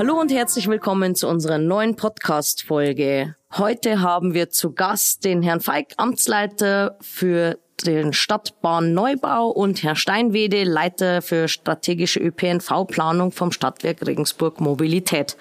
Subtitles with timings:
[0.00, 3.34] Hallo und herzlich willkommen zu unserer neuen Podcast-Folge.
[3.52, 10.64] Heute haben wir zu Gast den Herrn Feig, Amtsleiter für den Stadtbahnneubau und Herr Steinwede,
[10.64, 15.36] Leiter für strategische ÖPNV-Planung vom Stadtwerk Regensburg Mobilität.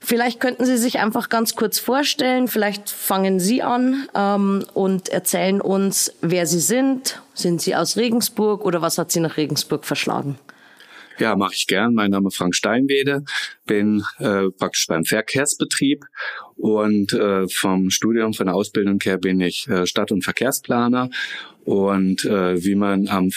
[0.00, 2.48] Vielleicht könnten Sie sich einfach ganz kurz vorstellen.
[2.48, 7.22] Vielleicht fangen Sie an ähm, und erzählen uns, wer Sie sind.
[7.32, 10.38] Sind Sie aus Regensburg oder was hat Sie nach Regensburg verschlagen?
[11.18, 11.94] Ja, mache ich gern.
[11.94, 13.24] Mein Name ist Frank Steinwede,
[13.66, 16.04] bin äh, praktisch beim Verkehrsbetrieb
[16.62, 21.10] und äh, vom Studium, von der Ausbildung her bin ich äh, Stadt- und Verkehrsplaner
[21.64, 23.30] und äh, wie man am,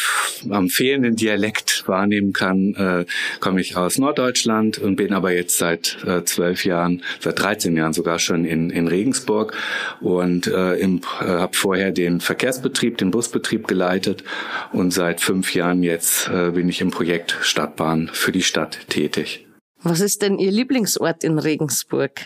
[0.51, 3.05] am fehlenden Dialekt wahrnehmen kann, äh,
[3.39, 7.93] komme ich aus Norddeutschland und bin aber jetzt seit äh, zwölf Jahren, seit 13 Jahren
[7.93, 9.57] sogar schon in, in Regensburg
[10.01, 14.23] und äh, äh, habe vorher den Verkehrsbetrieb, den Busbetrieb geleitet
[14.71, 19.47] und seit fünf Jahren jetzt äh, bin ich im Projekt Stadtbahn für die Stadt tätig.
[19.81, 22.21] Was ist denn Ihr Lieblingsort in Regensburg?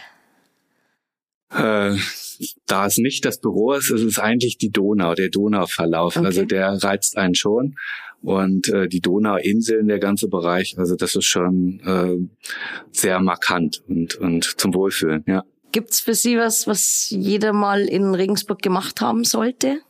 [1.52, 1.95] Äh,
[2.67, 6.16] da es nicht das Büro ist, ist es eigentlich die Donau, der Donauverlauf.
[6.16, 6.25] Okay.
[6.25, 7.75] Also der reizt einen schon.
[8.22, 12.17] Und äh, die Donauinseln, der ganze Bereich, also das ist schon äh,
[12.91, 15.44] sehr markant und, und zum Wohlfühlen, ja.
[15.72, 19.81] Gibt's für Sie was, was jeder mal in Regensburg gemacht haben sollte?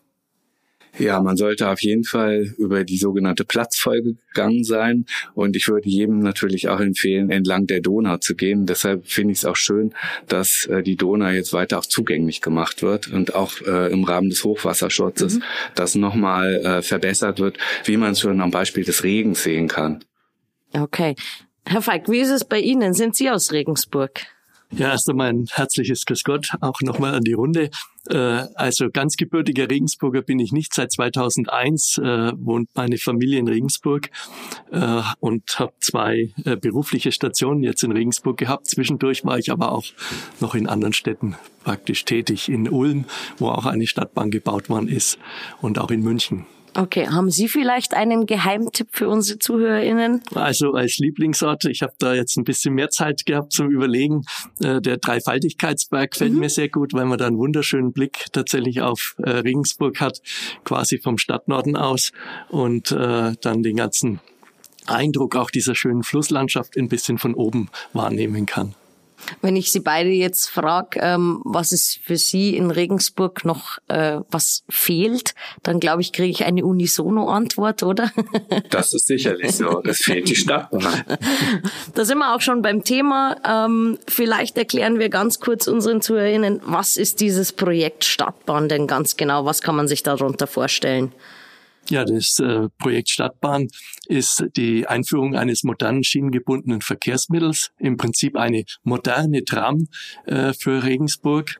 [0.98, 5.06] Ja, man sollte auf jeden Fall über die sogenannte Platzfolge gegangen sein.
[5.34, 8.66] Und ich würde jedem natürlich auch empfehlen, entlang der Donau zu gehen.
[8.66, 9.94] Deshalb finde ich es auch schön,
[10.28, 14.30] dass äh, die Donau jetzt weiter auch zugänglich gemacht wird und auch äh, im Rahmen
[14.30, 15.44] des Hochwasserschutzes mhm.
[15.76, 20.04] das nochmal äh, verbessert wird, wie man es schon am Beispiel des Regens sehen kann.
[20.74, 21.16] Okay.
[21.66, 22.94] Herr Feig, wie ist es bei Ihnen?
[22.94, 24.22] Sind Sie aus Regensburg?
[24.72, 27.72] Ja, erst einmal ein herzliches Grüß Gott auch nochmal an die Runde.
[28.08, 30.74] Äh, also ganz gebürtiger Regensburger bin ich nicht.
[30.74, 34.10] Seit 2001 äh, wohnt meine Familie in Regensburg
[34.72, 36.32] äh, und habe zwei
[36.62, 38.68] berufliche Stationen jetzt in Regensburg gehabt.
[38.68, 39.86] Zwischendurch war ich aber auch
[40.40, 42.50] noch in anderen Städten praktisch tätig.
[42.50, 43.06] In Ulm,
[43.38, 45.18] wo auch eine Stadtbahn gebaut worden ist
[45.62, 46.46] und auch in München.
[46.76, 50.22] Okay, haben Sie vielleicht einen Geheimtipp für unsere ZuhörerInnen?
[50.36, 54.24] Also als Lieblingsort, ich habe da jetzt ein bisschen mehr Zeit gehabt zum Überlegen.
[54.62, 56.40] Äh, der Dreifaltigkeitsberg gefällt mhm.
[56.40, 60.22] mir sehr gut, weil man da einen wunderschönen Blick tatsächlich auf äh, Regensburg hat,
[60.64, 62.12] quasi vom Stadtnorden aus
[62.50, 64.20] und äh, dann den ganzen
[64.86, 68.76] Eindruck auch dieser schönen Flusslandschaft ein bisschen von oben wahrnehmen kann.
[69.42, 74.20] Wenn ich Sie beide jetzt frage, ähm, was ist für Sie in Regensburg noch äh,
[74.30, 78.12] was fehlt, dann glaube ich, kriege ich eine Unisono-Antwort, oder?
[78.70, 79.82] Das ist sicherlich so.
[79.84, 81.04] Es fehlt die Stadtbahn.
[81.96, 83.38] Da sind wir auch schon beim Thema.
[83.46, 89.18] Ähm, vielleicht erklären wir ganz kurz unseren Zuhörerinnen, was ist dieses Projekt Stadtbahn denn ganz
[89.18, 89.46] genau?
[89.46, 91.12] Was kann man sich darunter vorstellen?
[91.90, 93.68] Ja, das äh, Projekt Stadtbahn
[94.08, 99.88] ist die Einführung eines modernen schienengebundenen Verkehrsmittels, im Prinzip eine moderne Tram
[100.26, 101.60] äh, für Regensburg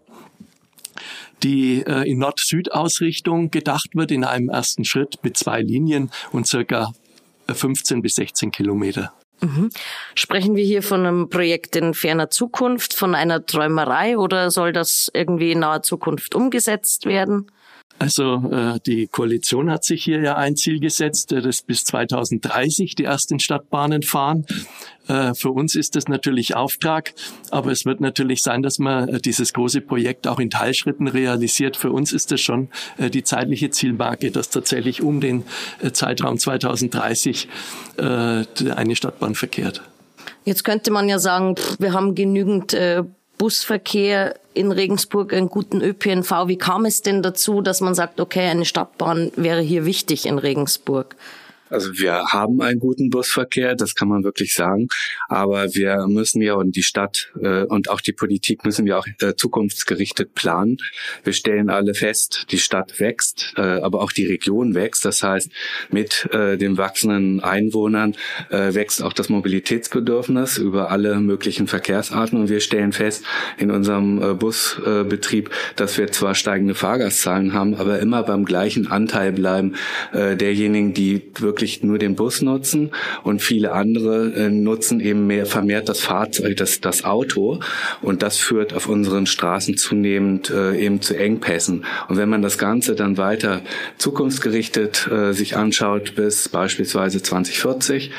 [1.44, 6.92] die äh, in Nord-Süd-Ausrichtung gedacht wird in einem ersten Schritt mit zwei Linien und circa
[7.48, 9.14] 15 bis 16 Kilometer.
[9.42, 9.70] Mhm.
[10.16, 15.10] Sprechen wir hier von einem Projekt in ferner Zukunft, von einer Träumerei oder soll das
[15.14, 17.50] irgendwie in naher Zukunft umgesetzt werden?
[18.00, 22.96] Also äh, die Koalition hat sich hier ja ein Ziel gesetzt, äh, dass bis 2030
[22.96, 24.46] die ersten Stadtbahnen fahren.
[25.10, 27.14] Äh, für uns ist das natürlich Auftrag,
[27.52, 31.76] aber es wird natürlich sein, dass man äh, dieses große Projekt auch in Teilschritten realisiert.
[31.76, 35.44] Für uns ist das schon die zeitliche Zielmarke, dass tatsächlich um den
[35.94, 37.48] Zeitraum 2030
[37.98, 39.82] äh, eine Stadtbahn verkehrt.
[40.46, 43.04] Jetzt könnte man ja sagen, pff, wir haben genügend äh,
[43.40, 46.48] Busverkehr in Regensburg, einen guten ÖPNV.
[46.48, 50.38] Wie kam es denn dazu, dass man sagt, okay, eine Stadtbahn wäre hier wichtig in
[50.38, 51.16] Regensburg?
[51.70, 54.88] Also wir haben einen guten Busverkehr, das kann man wirklich sagen.
[55.28, 59.08] Aber wir müssen ja und die Stadt äh, und auch die Politik müssen ja auch
[59.22, 60.78] äh, zukunftsgerichtet planen.
[61.24, 65.06] Wir stellen alle fest, die Stadt wächst, äh, aber auch die Region wächst.
[65.06, 65.52] Das heißt,
[65.92, 68.16] mit äh, den wachsenden Einwohnern
[68.50, 72.40] äh, wächst auch das Mobilitätsbedürfnis über alle möglichen Verkehrsarten.
[72.40, 73.24] Und wir stellen fest
[73.58, 79.32] in unserem äh, Busbetrieb, dass wir zwar steigende Fahrgastzahlen haben, aber immer beim gleichen Anteil
[79.32, 79.76] bleiben
[80.14, 82.92] äh, derjenigen, die wirklich wirklich nur den Bus nutzen
[83.24, 87.60] und viele andere äh, nutzen eben mehr vermehrt das Fahrzeug, das, das Auto
[88.02, 91.84] und das führt auf unseren Straßen zunehmend äh, eben zu Engpässen.
[92.08, 93.60] Und wenn man das Ganze dann weiter
[93.98, 98.12] zukunftsgerichtet äh, sich anschaut bis beispielsweise 2040,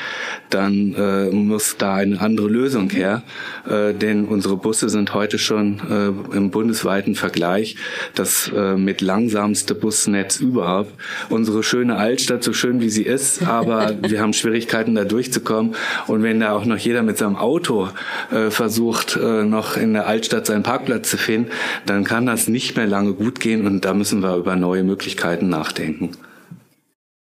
[0.51, 3.23] dann äh, muss da eine andere Lösung her,
[3.67, 7.75] äh, denn unsere Busse sind heute schon äh, im bundesweiten Vergleich
[8.13, 10.93] das äh, mit langsamste Busnetz überhaupt.
[11.29, 15.75] Unsere schöne Altstadt, so schön wie sie ist, Netz, aber wir haben Schwierigkeiten da durchzukommen.
[16.07, 17.89] Und wenn da auch noch jeder mit seinem Auto
[18.31, 21.51] äh, versucht, äh, noch in der Altstadt seinen Parkplatz zu finden,
[21.85, 25.49] dann kann das nicht mehr lange gut gehen und da müssen wir über neue Möglichkeiten
[25.49, 26.11] nachdenken.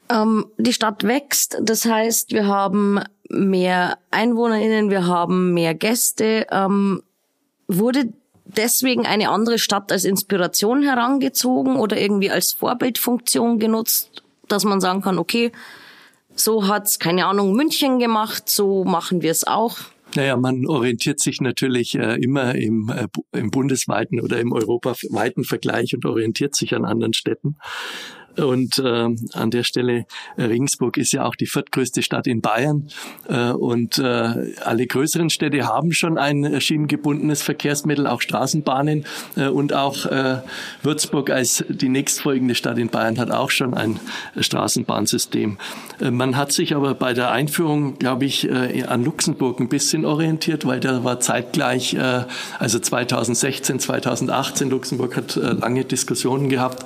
[0.10, 6.48] Ähm, die Stadt wächst, das heißt, wir haben mehr EinwohnerInnen, wir haben mehr Gäste.
[6.52, 7.04] Ähm,
[7.68, 8.10] wurde
[8.46, 15.02] deswegen eine andere Stadt als Inspiration herangezogen oder irgendwie als Vorbildfunktion genutzt, dass man sagen
[15.02, 15.52] kann, okay,
[16.40, 19.78] so hat's keine Ahnung München gemacht, so machen wir es auch.
[20.16, 23.08] Naja, man orientiert sich natürlich äh, immer im, äh,
[23.38, 27.58] im bundesweiten oder im europaweiten Vergleich und orientiert sich an anderen Städten.
[28.38, 30.06] Und äh, an der Stelle,
[30.38, 32.88] äh, Regensburg ist ja auch die viertgrößte Stadt in Bayern.
[33.28, 39.06] Äh, und äh, alle größeren Städte haben schon ein schienengebundenes Verkehrsmittel, auch Straßenbahnen.
[39.36, 40.38] Äh, und auch äh,
[40.84, 44.00] Würzburg als die nächstfolgende Stadt in Bayern hat auch schon ein
[44.38, 45.58] Straßenbahnsystem.
[46.00, 50.06] Äh, man hat sich aber bei der Einführung, glaube ich, äh, an Luxemburg ein bisschen
[50.06, 52.24] orientiert, weil da war zeitgleich, äh,
[52.60, 56.86] also 2016, 2018, Luxemburg hat äh, lange Diskussionen gehabt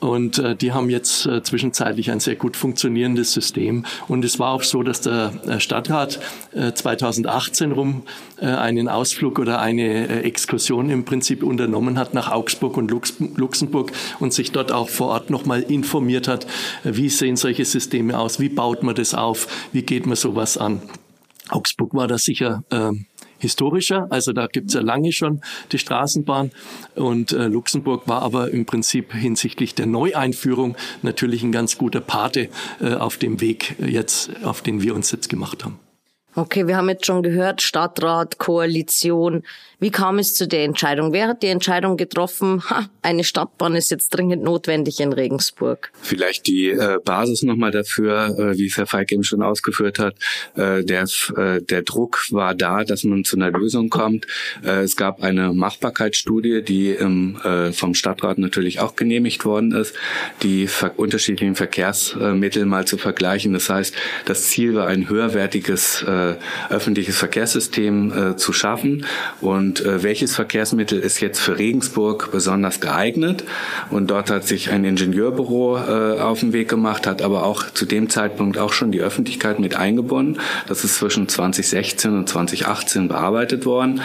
[0.00, 3.84] und äh, die haben jetzt äh, zwischenzeitlich ein sehr gut funktionierendes System.
[4.06, 6.20] Und es war auch so, dass der äh, Stadtrat
[6.52, 8.02] äh, 2018 rum
[8.40, 13.14] äh, einen Ausflug oder eine äh, Exkursion im Prinzip unternommen hat nach Augsburg und Lux
[13.36, 16.44] Luxemburg und sich dort auch vor Ort nochmal informiert hat,
[16.84, 20.58] äh, wie sehen solche Systeme aus, wie baut man das auf, wie geht man sowas
[20.58, 20.82] an.
[21.48, 22.92] Augsburg war da sicher äh,
[23.38, 24.06] historischer.
[24.10, 25.40] Also da gibt's ja lange schon
[25.72, 26.50] die Straßenbahn.
[26.94, 32.48] Und äh, Luxemburg war aber im Prinzip hinsichtlich der Neueinführung natürlich ein ganz guter Pate
[32.80, 35.78] äh, auf dem Weg jetzt, auf den wir uns jetzt gemacht haben.
[36.38, 39.42] Okay, wir haben jetzt schon gehört, Stadtrat, Koalition.
[39.80, 41.12] Wie kam es zu der Entscheidung?
[41.12, 42.62] Wer hat die Entscheidung getroffen?
[42.70, 45.90] Ha, eine Stadtbahn ist jetzt dringend notwendig in Regensburg.
[46.00, 50.14] Vielleicht die äh, Basis nochmal dafür, äh, wie es Herr Feig eben schon ausgeführt hat.
[50.56, 51.06] Äh, der,
[51.36, 54.26] äh, der Druck war da, dass man zu einer Lösung kommt.
[54.64, 59.94] Äh, es gab eine Machbarkeitsstudie, die im, äh, vom Stadtrat natürlich auch genehmigt worden ist,
[60.42, 63.52] die ver unterschiedlichen Verkehrsmittel mal zu vergleichen.
[63.52, 63.94] Das heißt,
[64.24, 66.27] das Ziel war ein höherwertiges äh,
[66.68, 69.06] öffentliches Verkehrssystem äh, zu schaffen.
[69.40, 73.44] Und äh, welches Verkehrsmittel ist jetzt für Regensburg besonders geeignet?
[73.90, 77.86] Und dort hat sich ein Ingenieurbüro äh, auf den Weg gemacht, hat aber auch zu
[77.86, 80.40] dem Zeitpunkt auch schon die Öffentlichkeit mit eingebunden.
[80.66, 84.00] Das ist zwischen 2016 und 2018 bearbeitet worden.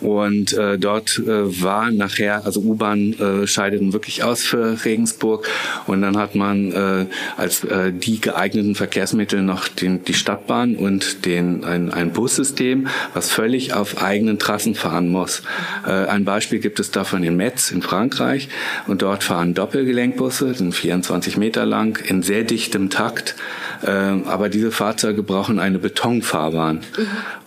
[0.00, 5.48] Und äh, dort äh, war nachher, also U-Bahn äh, scheideten wirklich aus für Regensburg.
[5.86, 7.06] Und dann hat man äh,
[7.36, 13.30] als äh, die geeigneten Verkehrsmittel noch den, die Stadtbahn und den, ein, ein Bussystem, was
[13.30, 15.42] völlig auf eigenen Trassen fahren muss.
[15.86, 18.48] Äh, ein Beispiel gibt es davon in Metz in Frankreich.
[18.86, 23.36] Und dort fahren Doppelgelenkbusse, sind 24 Meter lang, in sehr dichtem Takt.
[23.82, 26.80] Äh, aber diese Fahrzeuge brauchen eine Betonfahrbahn.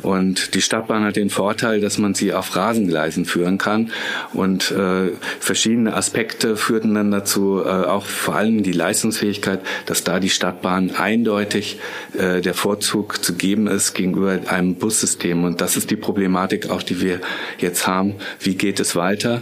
[0.02, 3.92] Und die Stadtbahn hat den Vorteil, dass man sie auf Rasengleisen führen kann.
[4.34, 10.20] Und äh, verschiedene Aspekte führten dann dazu, äh, auch vor allem die Leistungsfähigkeit, dass da
[10.20, 11.80] die Stadtbahn eindeutig
[12.18, 15.44] äh, der Vorzug zu geben ist gegenüber einem Bussystem.
[15.44, 17.22] Und das ist die Problematik auch, die wir
[17.60, 18.16] jetzt haben.
[18.40, 19.42] Wie geht es weiter,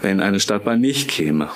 [0.00, 1.48] wenn eine Stadtbahn nicht käme?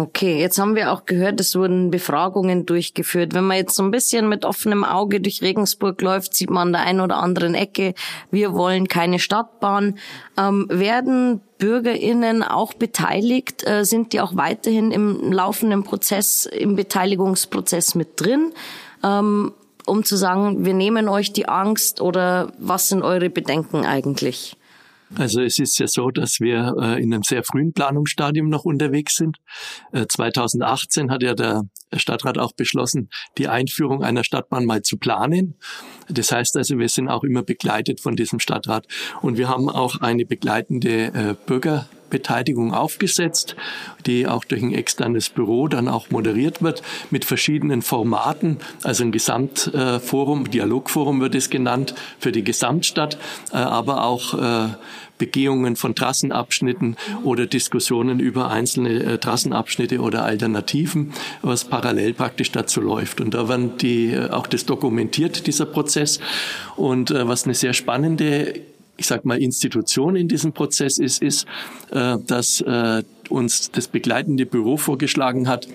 [0.00, 3.34] Okay, jetzt haben wir auch gehört, es wurden Befragungen durchgeführt.
[3.34, 6.72] Wenn man jetzt so ein bisschen mit offenem Auge durch Regensburg läuft, sieht man an
[6.72, 7.94] der einen oder anderen Ecke,
[8.30, 9.98] wir wollen keine Stadtbahn.
[10.36, 13.66] Ähm, werden BürgerInnen auch beteiligt?
[13.66, 18.52] Äh, sind die auch weiterhin im laufenden Prozess, im Beteiligungsprozess mit drin?
[19.02, 19.52] Ähm,
[19.84, 24.56] um zu sagen, wir nehmen euch die Angst oder was sind eure Bedenken eigentlich?
[25.16, 29.16] Also es ist ja so, dass wir äh, in einem sehr frühen Planungsstadium noch unterwegs
[29.16, 29.38] sind.
[29.92, 31.62] Äh, 2018 hat ja der
[31.96, 35.54] Stadtrat auch beschlossen, die Einführung einer Stadtbahn mal zu planen.
[36.08, 38.86] Das heißt also, wir sind auch immer begleitet von diesem Stadtrat.
[39.22, 43.56] Und wir haben auch eine begleitende äh, Bürger Beteiligung aufgesetzt,
[44.06, 49.12] die auch durch ein externes Büro dann auch moderiert wird mit verschiedenen Formaten, also ein
[49.12, 53.18] Gesamtforum, Dialogforum wird es genannt, für die Gesamtstadt,
[53.52, 54.68] äh, aber auch äh,
[55.18, 61.12] Begehungen von Trassenabschnitten oder Diskussionen über einzelne äh, Trassenabschnitte oder Alternativen,
[61.42, 63.20] was parallel praktisch dazu läuft.
[63.20, 66.20] Und da werden die auch das dokumentiert, dieser Prozess.
[66.76, 68.60] Und was eine sehr spannende
[68.98, 71.46] ich sag mal, Institution in diesem Prozess ist, ist,
[71.90, 75.68] äh, dass äh, uns das begleitende Büro vorgeschlagen hat,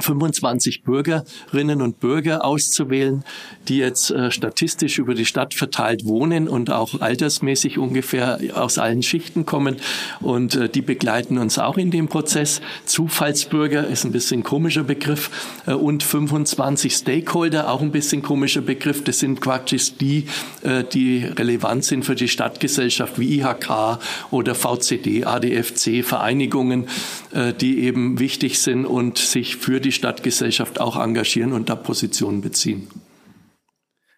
[0.00, 3.24] 25 Bürgerinnen und Bürger auszuwählen,
[3.68, 9.02] die jetzt äh, statistisch über die Stadt verteilt wohnen und auch altersmäßig ungefähr aus allen
[9.02, 9.76] Schichten kommen.
[10.20, 12.60] Und äh, die begleiten uns auch in dem Prozess.
[12.84, 15.30] Zufallsbürger ist ein bisschen komischer Begriff.
[15.66, 19.04] Äh, und 25 Stakeholder, auch ein bisschen komischer Begriff.
[19.04, 20.26] Das sind praktisch die,
[20.62, 23.98] äh, die relevant sind für die Stadtgesellschaft wie IHK
[24.30, 26.88] oder VCD, ADFC, Vereinigungen,
[27.32, 32.40] äh, die eben wichtig sind und sich für die Stadtgesellschaft auch engagieren und da Positionen
[32.40, 32.88] beziehen.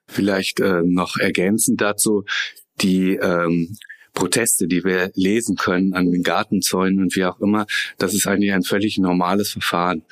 [0.06, 2.24] Vielleicht äh, noch ergänzend dazu,
[2.80, 3.76] die ähm,
[4.14, 7.66] Proteste, die wir lesen können an den Gartenzäunen und wie auch immer,
[7.98, 10.02] das ist eigentlich ein völlig normales Verfahren.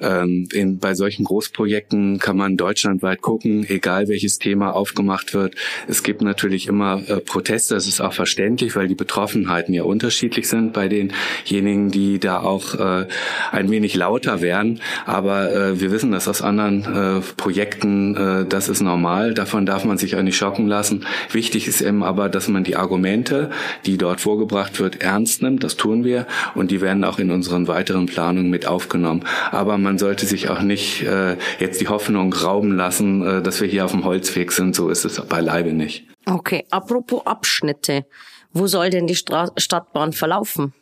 [0.00, 5.56] Ähm, in, bei solchen Großprojekten kann man deutschlandweit gucken, egal welches Thema aufgemacht wird.
[5.88, 10.48] Es gibt natürlich immer äh, Proteste, das ist auch verständlich, weil die Betroffenheiten ja unterschiedlich
[10.48, 13.06] sind bei denjenigen, die da auch äh,
[13.52, 14.80] ein wenig lauter werden.
[15.04, 19.84] Aber äh, wir wissen das aus anderen äh, Projekten, äh, das ist normal, davon darf
[19.84, 21.04] man sich auch nicht schocken lassen.
[21.30, 23.49] Wichtig ist eben aber, dass man die Argumente
[23.86, 25.62] die dort vorgebracht wird, ernst nimmt.
[25.64, 29.24] Das tun wir und die werden auch in unseren weiteren Planungen mit aufgenommen.
[29.50, 33.68] Aber man sollte sich auch nicht äh, jetzt die Hoffnung rauben lassen, äh, dass wir
[33.68, 34.74] hier auf dem Holzweg sind.
[34.74, 36.06] So ist es beileibe nicht.
[36.26, 38.04] Okay, apropos Abschnitte.
[38.52, 40.74] Wo soll denn die Stra Stadtbahn verlaufen?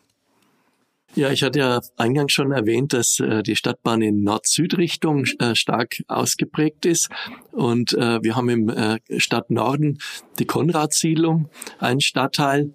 [1.18, 5.96] Ja, ich hatte ja eingangs schon erwähnt, dass äh, die Stadtbahn in Nord-Süd-Richtung äh, stark
[6.06, 7.08] ausgeprägt ist.
[7.50, 9.98] Und äh, wir haben im äh, Stadtnorden
[10.38, 12.72] die Konradsiedlung, einen Stadtteil.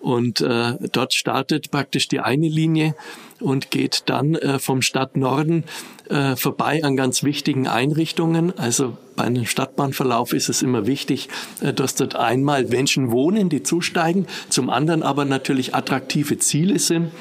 [0.00, 2.94] Und äh, dort startet praktisch die eine Linie
[3.40, 5.64] und geht dann äh, vom Stadtnorden
[6.08, 8.56] äh, vorbei an ganz wichtigen Einrichtungen.
[8.58, 11.28] Also bei einem Stadtbahnverlauf ist es immer wichtig,
[11.60, 17.12] äh, dass dort einmal Menschen wohnen, die zusteigen, zum anderen aber natürlich attraktive Ziele sind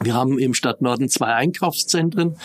[0.00, 2.36] wir haben im Stadtnorden zwei Einkaufszentren,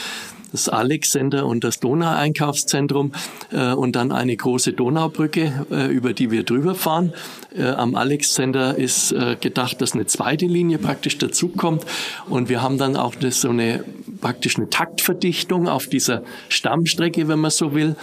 [0.51, 3.13] das Alex Center und das Donau-Einkaufszentrum
[3.51, 7.13] äh, und dann eine große Donaubrücke, äh, über die wir drüber fahren.
[7.55, 11.85] Äh, am Alex Center ist gedacht, dass eine zweite Linie praktisch dazukommt
[12.29, 13.83] und wir haben dann auch so eine
[14.21, 17.95] praktisch eine Taktverdichtung auf dieser Stammstrecke, wenn man so will,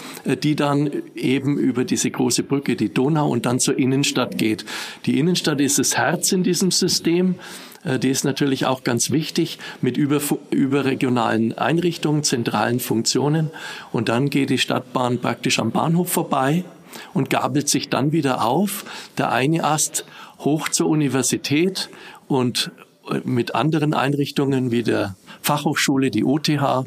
[0.43, 4.65] die dann eben über diese große Brücke, die Donau und dann zur Innenstadt geht.
[5.07, 7.37] Die Innenstadt ist das Herz in diesem System.
[7.89, 13.51] Äh, die ist natürlich auch ganz wichtig mit über, überregionalen Einrichtungen, zentralen Funktionen.
[13.93, 16.65] Und dann geht die Stadtbahn praktisch am Bahnhof vorbei
[17.15, 18.85] und gabelt sich dann wieder auf.
[19.17, 20.05] Der eine Ast
[20.41, 21.89] hoch zur Universität
[22.29, 22.71] und
[23.11, 26.87] äh, mit anderen Einrichtungen wie der Fachhochschule, die OTH,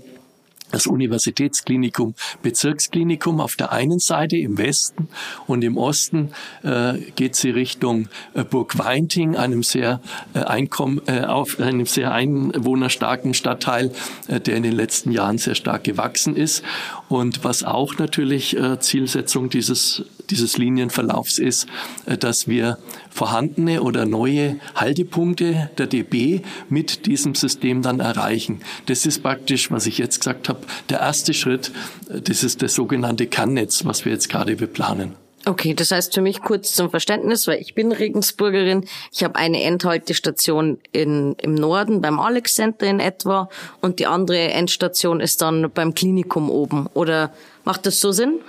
[0.72, 5.10] das Universitätsklinikum, Bezirksklinikum auf der einen Seite im Westen
[5.48, 6.32] und im Osten
[6.64, 10.02] äh, geht sie Richtung äh, Burg Weinting, einem sehr
[10.34, 13.92] äh, Einkommen, äh, auf einem sehr einwohnerstarken Stadtteil,
[14.28, 16.64] äh, der in den letzten Jahren sehr stark gewachsen ist
[17.10, 21.68] und was auch natürlich äh, Zielsetzung dieses dieses Linienverlaufs ist,
[22.06, 22.78] äh, dass wir
[23.10, 28.62] vorhandene oder neue Haltepunkte der DB mit diesem System dann erreichen.
[28.86, 31.72] Das ist praktisch, was ich jetzt gesagt habe, der erste Schritt.
[32.10, 35.16] Äh, das ist das sogenannte Kernnetz, was wir jetzt gerade beplanen.
[35.46, 38.86] Okay, das heißt für mich kurz zum Verständnis, weil ich bin Regensburgerin.
[39.12, 43.50] Ich habe eine Endhaltestation in, im Norden beim Alex Center in etwa
[43.82, 46.88] und die andere Endstation ist dann beim Klinikum oben.
[46.94, 48.40] Oder macht das so Sinn?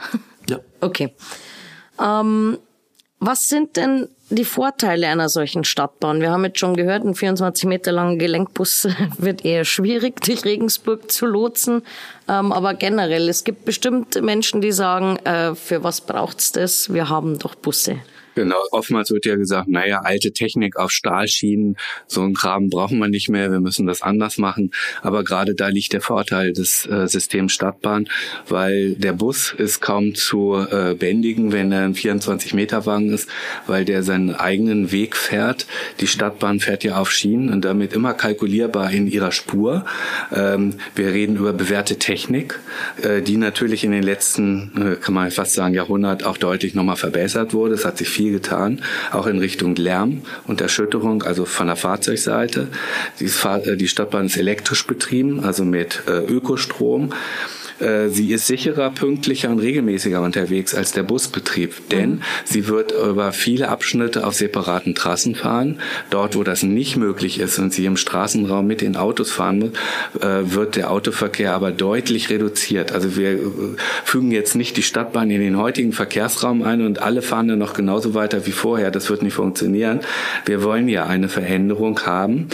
[0.48, 0.58] Ja.
[0.80, 1.14] Okay.
[2.00, 2.58] Ähm,
[3.20, 6.20] was sind denn die Vorteile einer solchen Stadtbahn?
[6.20, 11.10] Wir haben jetzt schon gehört, ein 24 Meter langer Gelenkbus wird eher schwierig durch Regensburg
[11.10, 11.82] zu lotsen.
[12.28, 16.92] Ähm, aber generell, es gibt bestimmt Menschen, die sagen, äh, für was braucht's das?
[16.92, 17.96] Wir haben doch Busse.
[18.34, 23.08] Genau, oftmals wird ja gesagt, naja, alte Technik auf Stahlschienen, so ein Kram brauchen wir
[23.08, 24.70] nicht mehr, wir müssen das anders machen.
[25.02, 28.08] Aber gerade da liegt der Vorteil des äh, Systems Stadtbahn,
[28.48, 33.28] weil der Bus ist kaum zu äh, bändigen, wenn er ein 24-Meter-Wagen ist,
[33.66, 35.66] weil der seinen eigenen Weg fährt.
[36.00, 39.84] Die Stadtbahn fährt ja auf Schienen und damit immer kalkulierbar in ihrer Spur.
[40.34, 42.58] Ähm, wir reden über bewährte Technik,
[43.02, 46.96] äh, die natürlich in den letzten, äh, kann man fast sagen, Jahrhundert auch deutlich nochmal
[46.96, 47.74] verbessert wurde.
[47.74, 51.74] Es hat sich viel viel getan, auch in Richtung Lärm und Erschütterung, also von der
[51.74, 52.68] Fahrzeugseite.
[53.18, 57.12] Die, äh, Stadtbahn ist elektrisch betrieben, also mit äh, Ökostrom.
[57.82, 62.22] Äh, sie ist sicherer, pünktlicher und regelmäßiger unterwegs als der Busbetrieb, denn mhm.
[62.44, 65.80] sie wird über viele Abschnitte auf separaten Trassen fahren.
[66.10, 69.70] Dort, wo das nicht möglich ist und sie im Straßenraum mit den Autos fahren muss,
[70.20, 72.92] äh, wird der Autoverkehr aber deutlich reduziert.
[72.92, 73.38] Also wir äh,
[74.04, 77.74] fügen jetzt nicht die Stadtbahn in den heutigen Verkehrsraum ein und alle fahren dann noch
[77.74, 78.90] genauso weiter wie vorher.
[78.90, 80.00] Das wird nicht funktionieren.
[80.46, 82.48] Wir wollen ja eine Veränderung haben.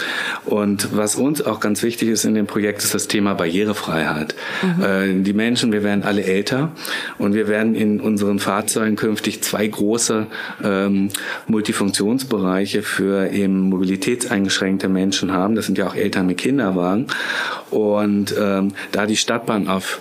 [0.44, 4.34] Und was uns auch ganz wichtig ist in dem Projekt, ist das Thema Barrierefreiheit.
[4.62, 4.82] Mhm.
[4.82, 6.72] Äh, die Menschen, wir werden alle älter
[7.18, 10.26] und wir werden in unseren Fahrzeugen künftig zwei große
[10.62, 11.08] ähm,
[11.46, 15.54] Multifunktionsbereiche für eben mobilitätseingeschränkte Menschen haben.
[15.54, 17.06] Das sind ja auch Eltern mit Kinderwagen.
[17.70, 20.00] Und ähm, da die Stadtbahn auf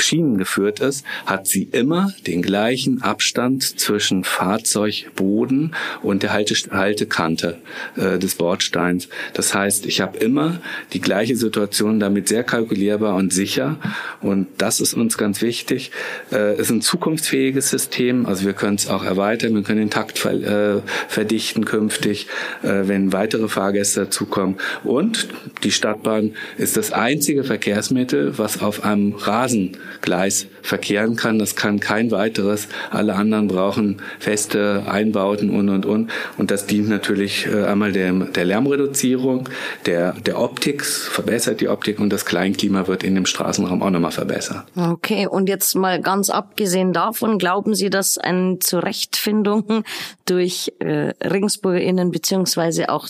[0.00, 7.58] Schienen geführt ist, hat sie immer den gleichen Abstand zwischen Fahrzeugboden und der Halte Haltekante
[7.96, 9.08] äh, des Bordsteins.
[9.32, 10.60] Das heißt, ich habe immer
[10.92, 13.76] die gleiche Situation, damit sehr kalkulierbar und sicher.
[14.20, 15.90] Und das ist uns ganz wichtig.
[16.32, 18.26] Äh, ist ein zukunftsfähiges System.
[18.26, 19.54] Also wir können es auch erweitern.
[19.54, 22.26] Wir können den Takt ver äh, verdichten künftig,
[22.62, 24.56] äh, wenn weitere Fahrgäste dazukommen.
[24.84, 25.28] Und
[25.62, 31.38] die Stadtbahn ist das einzige Verkehrsmittel, was auf einem Rasen Gleis verkehren kann.
[31.38, 32.68] Das kann kein weiteres.
[32.90, 36.10] Alle anderen brauchen feste Einbauten und, und, und.
[36.38, 39.48] Und das dient natürlich äh, einmal der, der Lärmreduzierung,
[39.86, 44.12] der, der Optik, verbessert die Optik und das Kleinklima wird in dem Straßenraum auch nochmal
[44.12, 44.64] verbessert.
[44.76, 49.84] Okay, und jetzt mal ganz abgesehen davon, glauben Sie, dass eine Zurechtfindung
[50.26, 53.08] durch äh, RegensburgerInnen beziehungsweise auch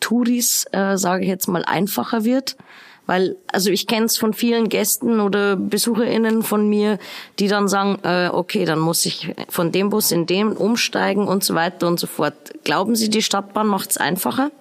[0.00, 2.56] Touris, äh, sage ich jetzt mal, einfacher wird?
[3.10, 7.00] Weil, also ich kenne es von vielen Gästen oder BesucherInnen von mir,
[7.40, 11.42] die dann sagen, äh, okay, dann muss ich von dem Bus in dem umsteigen und
[11.42, 12.34] so weiter und so fort.
[12.62, 14.52] Glauben Sie, die Stadtbahn macht es einfacher?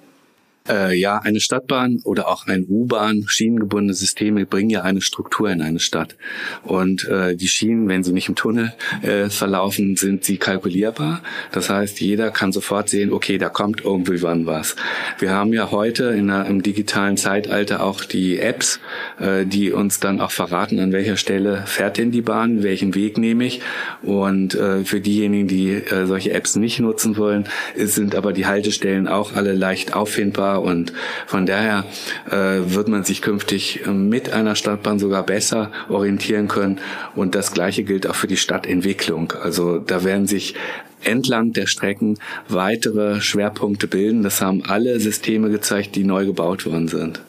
[0.67, 5.61] Äh, ja, eine Stadtbahn oder auch ein U-Bahn, schienengebundene Systeme bringen ja eine Struktur in
[5.61, 6.15] eine Stadt.
[6.63, 11.21] Und äh, die Schienen, wenn sie nicht im Tunnel äh, verlaufen, sind sie kalkulierbar.
[11.51, 14.75] Das heißt, jeder kann sofort sehen, okay, da kommt irgendwie wann was.
[15.17, 18.79] Wir haben ja heute in der, im digitalen Zeitalter auch die Apps,
[19.19, 23.17] äh, die uns dann auch verraten, an welcher Stelle fährt denn die Bahn, welchen Weg
[23.17, 23.61] nehme ich.
[24.03, 29.07] Und äh, für diejenigen, die äh, solche Apps nicht nutzen wollen, sind aber die Haltestellen
[29.07, 30.93] auch alle leicht auffindbar und
[31.27, 31.85] von daher
[32.29, 36.79] äh, wird man sich künftig mit einer Stadtbahn sogar besser orientieren können.
[37.15, 39.33] Und das Gleiche gilt auch für die Stadtentwicklung.
[39.41, 40.55] Also da werden sich
[41.03, 44.23] entlang der Strecken weitere Schwerpunkte bilden.
[44.23, 47.21] Das haben alle Systeme gezeigt, die neu gebaut worden sind.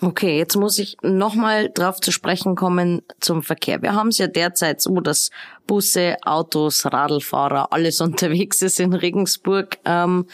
[0.00, 3.82] Okay, jetzt muss ich nochmal drauf zu sprechen kommen zum Verkehr.
[3.82, 5.30] Wir haben es ja derzeit so, dass
[5.66, 9.78] Busse, Autos, Radlfahrer, alles unterwegs ist in Regensburg.
[9.84, 10.26] Ähm,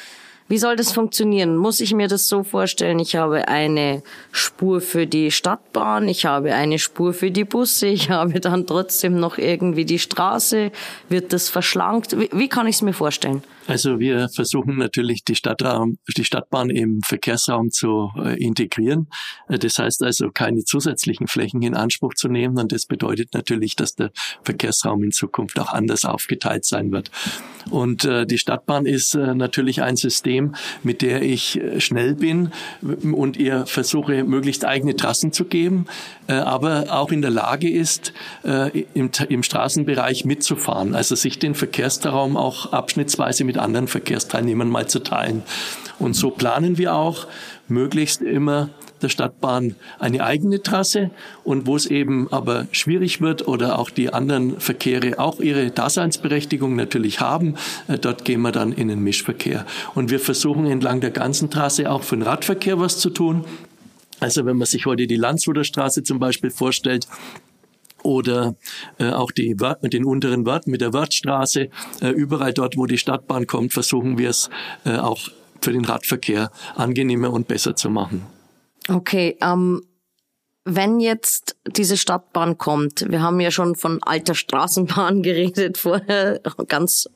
[0.46, 1.56] wie soll das funktionieren?
[1.56, 2.98] Muss ich mir das so vorstellen?
[2.98, 8.10] Ich habe eine Spur für die Stadtbahn, ich habe eine Spur für die Busse, ich
[8.10, 10.70] habe dann trotzdem noch irgendwie die Straße.
[11.08, 12.18] Wird das verschlankt?
[12.18, 13.42] Wie, wie kann ich es mir vorstellen?
[13.66, 19.08] Also wir versuchen natürlich die Stadtraum, die Stadtbahn im Verkehrsraum zu äh, integrieren.
[19.48, 23.74] Äh, das heißt also keine zusätzlichen Flächen in Anspruch zu nehmen und das bedeutet natürlich,
[23.74, 24.10] dass der
[24.42, 27.10] Verkehrsraum in Zukunft auch anders aufgeteilt sein wird.
[27.70, 32.50] Und äh, die Stadtbahn ist natürlich ein System, mit der ich schnell bin
[32.82, 35.86] und ihr versuche möglichst eigene Trassen zu geben,
[36.26, 42.72] aber auch in der Lage ist, im, im Straßenbereich mitzufahren, also sich den Verkehrsraum auch
[42.72, 45.42] abschnittsweise mit mit anderen Verkehrsteilnehmern mal zu teilen.
[45.98, 47.28] Und so planen wir auch
[47.68, 51.10] möglichst immer der Stadtbahn eine eigene Trasse
[51.44, 56.74] und wo es eben aber schwierig wird oder auch die anderen Verkehre auch ihre Daseinsberechtigung
[56.74, 57.54] natürlich haben,
[57.86, 59.66] äh, dort gehen wir dann in den Mischverkehr.
[59.94, 63.44] Und wir versuchen entlang der ganzen Trasse auch für den Radverkehr was zu tun.
[64.20, 67.06] Also wenn man sich heute die Landshuter Straße zum Beispiel vorstellt,
[68.04, 68.54] oder
[68.98, 71.70] äh, auch die, den unteren Wörth mit der Wörthstraße.
[72.00, 74.50] Äh, überall dort, wo die Stadtbahn kommt, versuchen wir es
[74.84, 75.20] äh, auch
[75.60, 78.26] für den Radverkehr angenehmer und besser zu machen.
[78.88, 79.82] Okay, ähm,
[80.64, 87.08] wenn jetzt diese Stadtbahn kommt, wir haben ja schon von alter Straßenbahn geredet vorher, ganz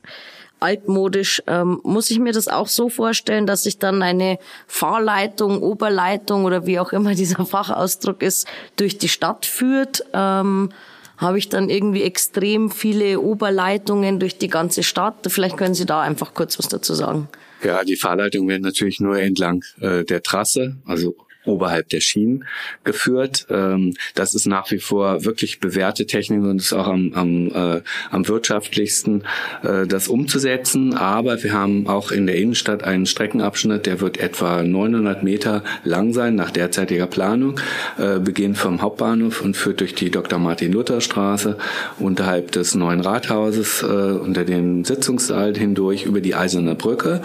[0.59, 1.41] altmodisch.
[1.47, 6.65] Ähm, muss ich mir das auch so vorstellen, dass ich dann eine Fahrleitung, Oberleitung oder
[6.65, 10.03] wie auch immer dieser Fachausdruck ist, durch die Stadt führt?
[10.13, 10.69] Ähm,
[11.17, 15.15] habe ich dann irgendwie extrem viele Oberleitungen durch die ganze Stadt?
[15.27, 17.27] Vielleicht können Sie da einfach kurz was dazu sagen.
[17.61, 21.15] Ja, die Fahrleitungen werden natürlich nur entlang äh, der Trasse, also
[21.49, 22.45] oberhalb der Schienen
[22.83, 23.47] geführt.
[23.49, 27.81] Ähm, das ist nach wie vor wirklich bewährte Technik und ist auch am, am, äh,
[28.11, 29.23] am wirtschaftlichsten,
[29.63, 30.93] äh, das umzusetzen.
[30.95, 36.13] Aber wir haben auch in der Innenstadt einen Streckenabschnitt, der wird etwa 900 Meter lang
[36.13, 37.59] sein nach derzeitiger Planung,
[37.97, 40.39] äh, beginnt vom Hauptbahnhof und führt durch die Dr.
[40.39, 41.57] Martin Luther Straße
[41.99, 47.21] unterhalb des neuen Rathauses äh, unter den Sitzungssaal hindurch über die Eiserne Brücke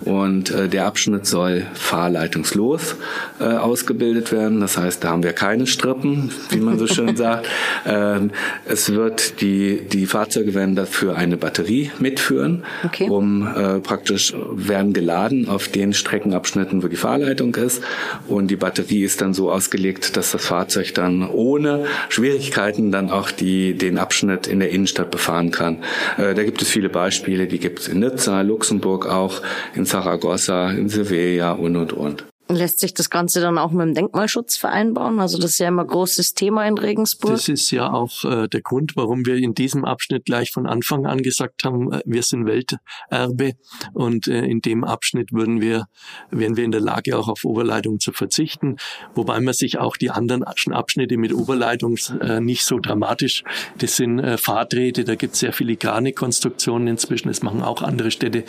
[0.00, 2.96] und äh, der Abschnitt soll fahrleitungslos
[3.40, 4.60] äh, ausgebildet werden.
[4.60, 7.48] Das heißt, da haben wir keine Strippen, wie man so schön sagt.
[7.86, 8.30] Ähm,
[8.66, 13.08] es wird die, die Fahrzeuge werden dafür eine Batterie mitführen, okay.
[13.08, 17.82] um äh, praktisch werden geladen auf den Streckenabschnitten, wo die Fahrleitung ist.
[18.28, 23.30] Und die Batterie ist dann so ausgelegt, dass das Fahrzeug dann ohne Schwierigkeiten dann auch
[23.30, 25.78] die, den Abschnitt in der Innenstadt befahren kann.
[26.18, 29.40] Äh, da gibt es viele Beispiele, die gibt es in Nizza, Luxemburg auch,
[29.74, 32.24] in Saragossa, in Sevilla und und und.
[32.46, 35.18] Lässt sich das Ganze dann auch mit dem Denkmalschutz vereinbaren?
[35.18, 37.32] Also das ist ja immer ein großes Thema in Regensburg.
[37.32, 41.06] Das ist ja auch äh, der Grund, warum wir in diesem Abschnitt gleich von Anfang
[41.06, 43.52] an gesagt haben, äh, wir sind Welterbe
[43.94, 45.86] und äh, in dem Abschnitt würden wir,
[46.30, 48.76] wären wir in der Lage, auch auf Oberleitung zu verzichten,
[49.14, 53.42] wobei man sich auch die anderen Abschnitte mit Oberleitung äh, nicht so dramatisch,
[53.78, 58.10] das sind äh, Fahrträte, da gibt es sehr filigrane Konstruktionen inzwischen, das machen auch andere
[58.10, 58.44] Städte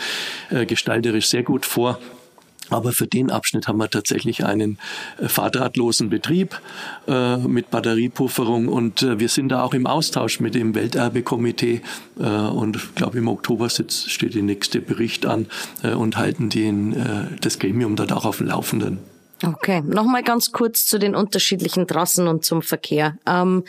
[0.50, 1.98] äh, gestalterisch sehr gut vor.
[2.70, 4.78] Aber für den Abschnitt haben wir tatsächlich einen
[5.20, 6.60] äh, fahrdrahtlosen Betrieb
[7.08, 11.82] äh, mit Batteriepufferung und äh, wir sind da auch im Austausch mit dem Welterbekomitee
[12.20, 15.48] äh, und ich glaube im Oktober sitzt, steht der nächste Bericht an
[15.84, 19.00] äh, und halten den, äh, das Gremium dort auch auf dem Laufenden.
[19.44, 23.18] Okay, nochmal ganz kurz zu den unterschiedlichen Trassen und zum Verkehr.
[23.28, 23.64] Ähm,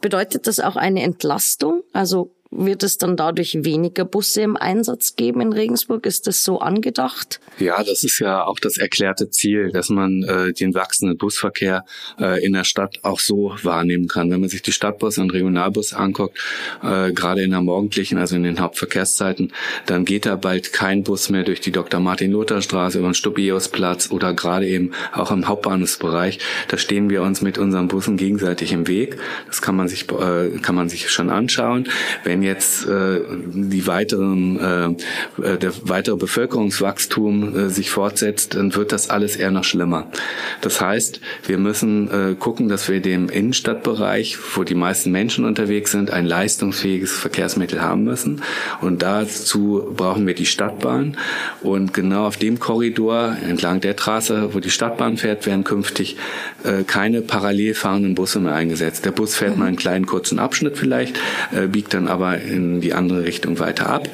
[0.00, 1.82] bedeutet das auch eine Entlastung?
[1.92, 6.04] Also wird es dann dadurch weniger Busse im Einsatz geben in Regensburg?
[6.04, 7.40] Ist das so angedacht?
[7.58, 11.84] Ja, das ist ja auch das erklärte Ziel, dass man äh, den wachsenden Busverkehr
[12.18, 14.30] äh, in der Stadt auch so wahrnehmen kann.
[14.30, 16.38] Wenn man sich die Stadtbus und Regionalbus anguckt,
[16.82, 19.52] äh, gerade in der morgendlichen, also in den Hauptverkehrszeiten,
[19.86, 22.00] dann geht da bald kein Bus mehr durch die Dr.
[22.00, 26.40] Martin Luther Straße über den Stubiusplatz oder gerade eben auch im Hauptbahnhofsbereich.
[26.68, 29.18] Da stehen wir uns mit unseren Bussen gegenseitig im Weg.
[29.46, 31.88] Das kann man sich äh, kann man sich schon anschauen.
[32.24, 33.20] Wenn wenn jetzt äh,
[33.52, 34.96] die weiteren,
[35.40, 40.06] äh, äh, der weitere Bevölkerungswachstum äh, sich fortsetzt, dann wird das alles eher noch schlimmer.
[40.62, 45.90] Das heißt, wir müssen äh, gucken, dass wir dem Innenstadtbereich, wo die meisten Menschen unterwegs
[45.90, 48.42] sind, ein leistungsfähiges Verkehrsmittel haben müssen.
[48.80, 51.16] Und dazu brauchen wir die Stadtbahn.
[51.62, 56.16] Und genau auf dem Korridor entlang der Trasse, wo die Stadtbahn fährt, werden künftig
[56.64, 59.04] äh, keine parallel fahrenden Busse mehr eingesetzt.
[59.04, 59.58] Der Bus fährt mhm.
[59.58, 61.18] mal einen kleinen kurzen Abschnitt vielleicht,
[61.52, 64.08] äh, biegt dann aber in die andere Richtung weiter ab.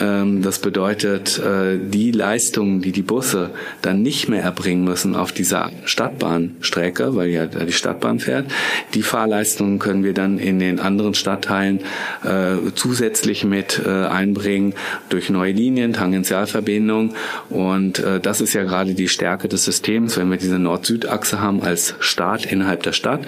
[0.00, 3.50] Ähm, das bedeutet, äh, die Leistungen, die die Busse
[3.82, 8.46] dann nicht mehr erbringen müssen auf dieser Stadtbahnstrecke, weil ja da die Stadtbahn fährt,
[8.94, 11.80] die Fahrleistungen können wir dann in den anderen Stadtteilen
[12.24, 14.74] äh, zusätzlich mit äh, einbringen
[15.08, 17.14] durch neue Linien, Tangentialverbindungen.
[17.50, 21.94] Und das ist ja gerade die Stärke des Systems, wenn wir diese Nord-Süd-Achse haben als
[22.00, 23.20] Staat innerhalb der Stadt,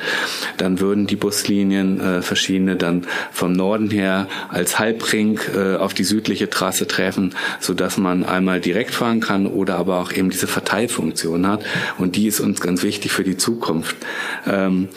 [0.57, 6.51] dann würden die Buslinien verschiedene dann vom Norden her als Halbring äh, auf die südliche
[6.51, 11.47] Trasse treffen, so dass man einmal direkt fahren kann oder aber auch eben diese Verteilfunktion
[11.47, 11.65] hat.
[11.99, 13.97] Und die ist uns ganz wichtig für die Zukunft.
[14.47, 14.89] Ähm,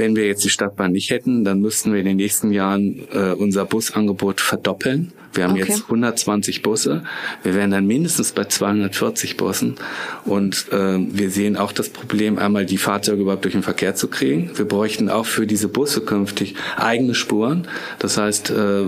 [0.00, 3.32] wenn wir jetzt die Stadtbahn nicht hätten, dann müssten wir in den nächsten Jahren äh,
[3.32, 5.12] unser Busangebot verdoppeln.
[5.34, 5.66] Wir haben okay.
[5.68, 7.04] jetzt 120 Busse.
[7.42, 9.74] Wir wären dann mindestens bei 240 Bussen.
[10.24, 14.08] Und äh, wir sehen auch das Problem, einmal die Fahrzeuge überhaupt durch den Verkehr zu
[14.08, 14.50] kriegen.
[14.54, 17.68] Wir bräuchten auch für diese Busse künftig eigene Spuren.
[17.98, 18.84] Das heißt, äh,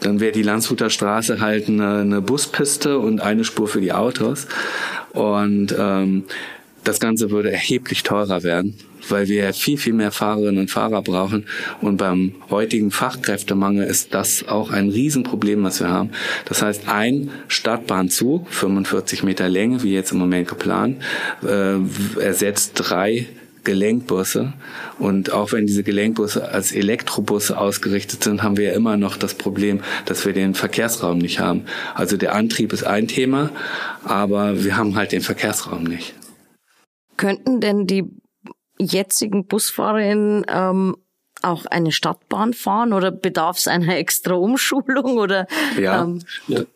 [0.00, 4.46] dann wäre die Landshuter Straße halt eine, eine Buspiste und eine Spur für die Autos.
[5.12, 6.24] Und ähm,
[6.82, 8.74] das Ganze würde erheblich teurer werden
[9.10, 11.46] weil wir viel, viel mehr Fahrerinnen und Fahrer brauchen.
[11.80, 16.10] Und beim heutigen Fachkräftemangel ist das auch ein Riesenproblem, was wir haben.
[16.46, 21.02] Das heißt, ein Stadtbahnzug, 45 Meter Länge, wie jetzt im Moment geplant,
[21.42, 21.76] äh,
[22.20, 23.26] ersetzt drei
[23.66, 24.54] Gelenkbusse.
[24.98, 29.34] Und auch wenn diese Gelenkbusse als Elektrobusse ausgerichtet sind, haben wir ja immer noch das
[29.34, 31.64] Problem, dass wir den Verkehrsraum nicht haben.
[31.94, 33.50] Also der Antrieb ist ein Thema,
[34.04, 36.14] aber wir haben halt den Verkehrsraum nicht.
[37.16, 38.04] Könnten denn die
[38.78, 40.96] jetzigen Busfahrerinnen ähm,
[41.42, 45.46] auch eine Stadtbahn fahren oder bedarf es einer extra Umschulung oder?
[45.78, 46.20] Ja, ähm,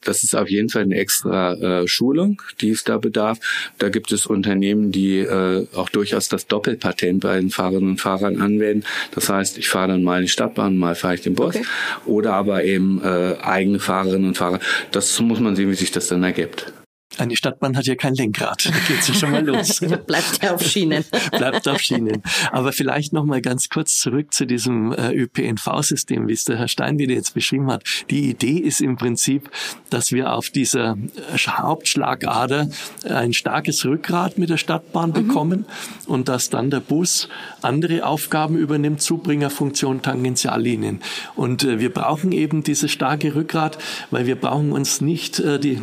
[0.05, 3.39] das ist auf jeden Fall eine extra äh, Schulung, die es da bedarf.
[3.79, 8.41] Da gibt es Unternehmen, die äh, auch durchaus das Doppelpatent bei den Fahrerinnen und Fahrern
[8.41, 8.85] anwenden.
[9.13, 11.65] Das heißt, ich fahre dann mal in die Stadtbahn, mal fahre ich den Bus okay.
[12.07, 14.61] oder aber eben äh, eigene Fahrerinnen und Fahrer.
[14.93, 16.73] Das muss man sehen, wie sich das dann ergibt.
[17.19, 18.67] Eine Stadtbahn hat ja kein Lenkrad.
[18.67, 19.81] Da geht's ja schon mal los.
[20.07, 21.05] Bleibt ja auf Schienen.
[21.33, 22.23] Bleibt auf Schienen.
[22.53, 26.69] Aber vielleicht noch mal ganz kurz zurück zu diesem äh, ÖPNV-System, wie es der Herr
[26.69, 27.83] Steinwede jetzt beschrieben hat.
[28.11, 29.51] Die Idee ist im Prinzip,
[29.91, 30.97] dass wir auf dieser
[31.33, 32.71] äh, Hauptschlagader
[33.05, 35.15] ein starkes Rückgrat mit der Stadtbahn mhm.
[35.15, 35.65] bekommen
[36.07, 37.29] und dass dann der Bus
[37.61, 41.01] andere Aufgaben übernimmt, Zubringerfunktion, Tangentiallinien.
[41.35, 43.79] Und äh, wir brauchen eben dieses starke Rückgrat,
[44.13, 45.81] weil wir brauchen uns nicht die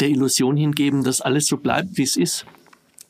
[0.00, 2.46] der Illusion hingeben, dass alles so bleibt, wie es ist.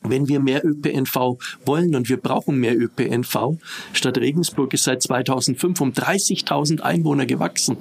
[0.03, 3.57] Wenn wir mehr ÖPNV wollen und wir brauchen mehr ÖPNV,
[3.93, 7.77] Stadt Regensburg ist seit 2005 um 30.000 Einwohner gewachsen.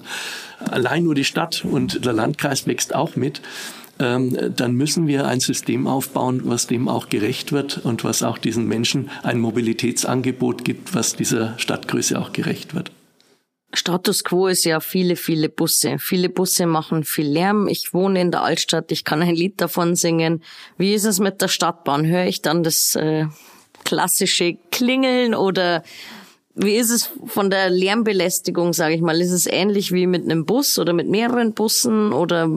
[0.59, 3.42] Allein nur die Stadt und der Landkreis wächst auch mit
[3.99, 8.38] ähm, dann müssen wir ein System aufbauen, was dem auch gerecht wird und was auch
[8.38, 12.90] diesen Menschen ein Mobilitätsangebot gibt, was dieser Stadtgröße auch gerecht wird.
[13.73, 15.99] Status quo ist ja viele, viele Busse.
[15.99, 17.69] Viele Busse machen viel Lärm.
[17.69, 20.43] Ich wohne in der Altstadt, ich kann ein Lied davon singen.
[20.79, 22.07] Wie ist es mit der Stadtbahn?
[22.07, 23.27] Höre ich dann das äh,
[23.85, 25.83] klassische Klingeln oder
[26.55, 29.21] wie ist es von der Lärmbelästigung, sage ich mal?
[29.21, 32.49] Ist es ähnlich wie mit einem Bus oder mit mehreren Bussen oder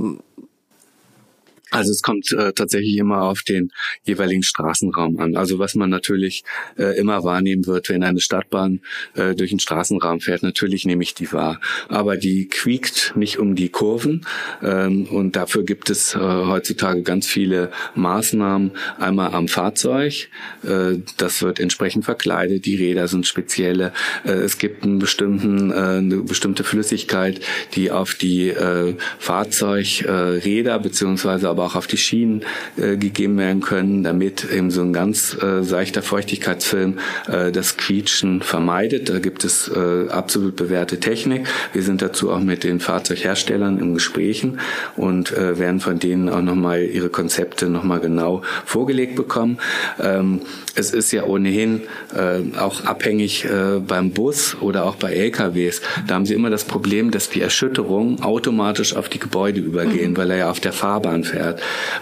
[1.71, 3.71] also es kommt äh, tatsächlich immer auf den
[4.03, 5.35] jeweiligen Straßenraum an.
[5.35, 6.43] Also was man natürlich
[6.77, 8.81] äh, immer wahrnehmen wird, wenn eine Stadtbahn
[9.15, 11.59] äh, durch den Straßenraum fährt, natürlich nehme ich die wahr.
[11.87, 14.25] Aber die quiekt nicht um die Kurven
[14.63, 18.71] ähm, und dafür gibt es äh, heutzutage ganz viele Maßnahmen.
[18.97, 20.29] Einmal am Fahrzeug,
[20.63, 23.93] äh, das wird entsprechend verkleidet, die Räder sind spezielle.
[24.25, 27.41] Äh, es gibt einen bestimmten, äh, eine bestimmte Flüssigkeit,
[27.75, 32.43] die auf die äh, Fahrzeugräder äh, beziehungsweise aber auch auf die Schienen
[32.77, 38.41] äh, gegeben werden können, damit eben so ein ganz äh, seichter Feuchtigkeitsfilm äh, das Quietschen
[38.41, 39.09] vermeidet.
[39.09, 41.47] Da gibt es äh, absolut bewährte Technik.
[41.73, 44.59] Wir sind dazu auch mit den Fahrzeugherstellern im Gesprächen
[44.95, 49.57] und äh, werden von denen auch nochmal ihre Konzepte nochmal genau vorgelegt bekommen.
[50.01, 50.41] Ähm,
[50.75, 51.81] es ist ja ohnehin
[52.15, 55.81] äh, auch abhängig äh, beim Bus oder auch bei LKWs.
[56.07, 60.17] Da haben sie immer das Problem, dass die Erschütterungen automatisch auf die Gebäude übergehen, mhm.
[60.17, 61.48] weil er ja auf der Fahrbahn fährt.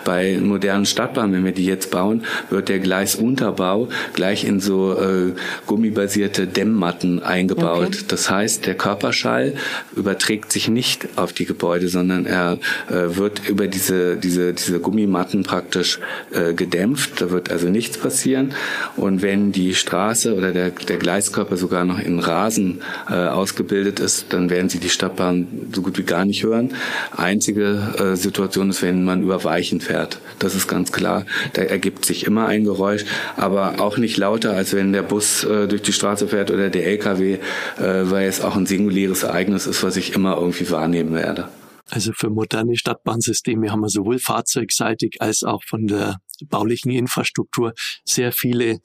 [0.03, 5.33] Bei modernen Stadtbahnen, wenn wir die jetzt bauen, wird der Gleisunterbau gleich in so äh,
[5.65, 7.87] gummibasierte Dämmmatten eingebaut.
[7.87, 8.05] Okay.
[8.07, 9.53] Das heißt, der Körperschall
[9.95, 15.43] überträgt sich nicht auf die Gebäude, sondern er äh, wird über diese, diese, diese Gummimatten
[15.43, 15.99] praktisch
[16.31, 17.21] äh, gedämpft.
[17.21, 18.53] Da wird also nichts passieren.
[18.95, 24.33] Und wenn die Straße oder der, der Gleiskörper sogar noch in Rasen äh, ausgebildet ist,
[24.33, 26.73] dann werden Sie die Stadtbahn so gut wie gar nicht hören.
[27.15, 30.19] Einzige äh, Situation ist, wenn man über Weichen fährt.
[30.39, 31.25] Das ist ganz klar.
[31.53, 35.67] Da ergibt sich immer ein Geräusch, aber auch nicht lauter, als wenn der Bus äh,
[35.67, 37.39] durch die Straße fährt oder der LKW, äh,
[37.77, 41.49] weil es auch ein singuläres Ereignis ist, was ich immer irgendwie wahrnehmen werde.
[41.89, 46.17] Also für moderne Stadtbahnsysteme haben wir sowohl fahrzeugseitig als auch von der
[46.49, 47.73] baulichen Infrastruktur
[48.03, 48.79] sehr viele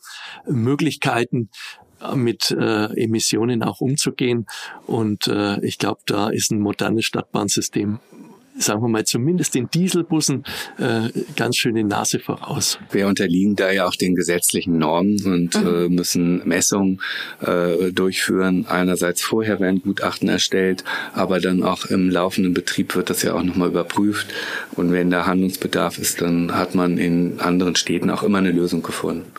[0.46, 1.50] Möglichkeiten,
[2.14, 4.46] mit äh, Emissionen auch umzugehen.
[4.86, 8.00] Und äh, ich glaube, da ist ein modernes Stadtbahnsystem
[8.58, 10.44] sagen wir mal, zumindest den Dieselbussen
[10.78, 12.78] äh, ganz schöne Nase voraus.
[12.90, 15.66] Wir unterliegen da ja auch den gesetzlichen Normen und mhm.
[15.66, 17.00] äh, müssen Messungen
[17.40, 18.66] äh, durchführen.
[18.66, 20.84] Einerseits vorher werden Gutachten erstellt,
[21.14, 24.32] aber dann auch im laufenden Betrieb wird das ja auch nochmal überprüft.
[24.76, 28.82] Und wenn da Handlungsbedarf ist, dann hat man in anderen Städten auch immer eine Lösung
[28.82, 29.32] gefunden.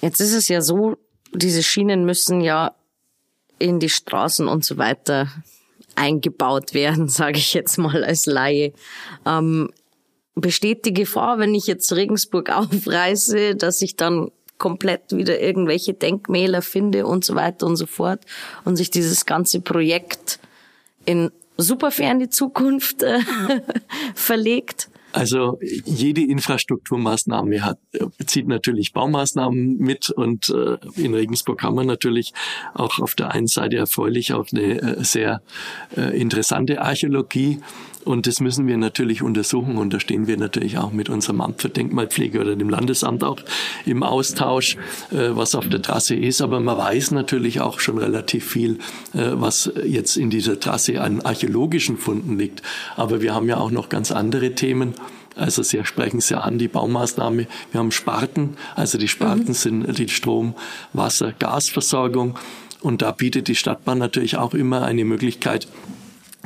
[0.00, 0.96] Jetzt ist es ja so,
[1.34, 2.74] diese Schienen müssen ja
[3.58, 5.28] in die Straßen und so weiter
[5.98, 8.72] eingebaut werden, sage ich jetzt mal als Laie.
[9.26, 9.70] Ähm,
[10.34, 16.62] besteht die Gefahr, wenn ich jetzt Regensburg aufreiße, dass ich dann komplett wieder irgendwelche Denkmäler
[16.62, 18.20] finde und so weiter und so fort
[18.64, 20.40] und sich dieses ganze Projekt
[21.04, 23.20] in super ferne Zukunft äh,
[24.14, 24.88] verlegt?
[25.12, 27.78] Also jede Infrastrukturmaßnahme hat,
[28.26, 32.34] zieht natürlich Baumaßnahmen mit und äh, in Regensburg haben wir natürlich
[32.74, 35.42] auch auf der einen Seite erfreulich auch eine äh, sehr
[35.96, 37.60] äh, interessante Archäologie
[38.04, 41.60] und das müssen wir natürlich untersuchen und da stehen wir natürlich auch mit unserem Amt
[41.62, 43.38] für Denkmalpflege oder dem Landesamt auch
[43.84, 44.76] im Austausch,
[45.10, 46.40] äh, was auf der Trasse ist.
[46.40, 48.78] Aber man weiß natürlich auch schon relativ viel,
[49.14, 52.62] äh, was jetzt in dieser Trasse an archäologischen Funden liegt.
[52.96, 54.94] Aber wir haben ja auch noch ganz andere Themen.
[55.36, 57.46] Also Sie sprechen es ja an, die Baumaßnahme.
[57.70, 59.52] Wir haben Sparten, also die Sparten mhm.
[59.54, 60.54] sind die Strom,
[60.92, 62.38] Wasser, Gasversorgung.
[62.80, 65.66] Und da bietet die Stadtbahn natürlich auch immer eine Möglichkeit,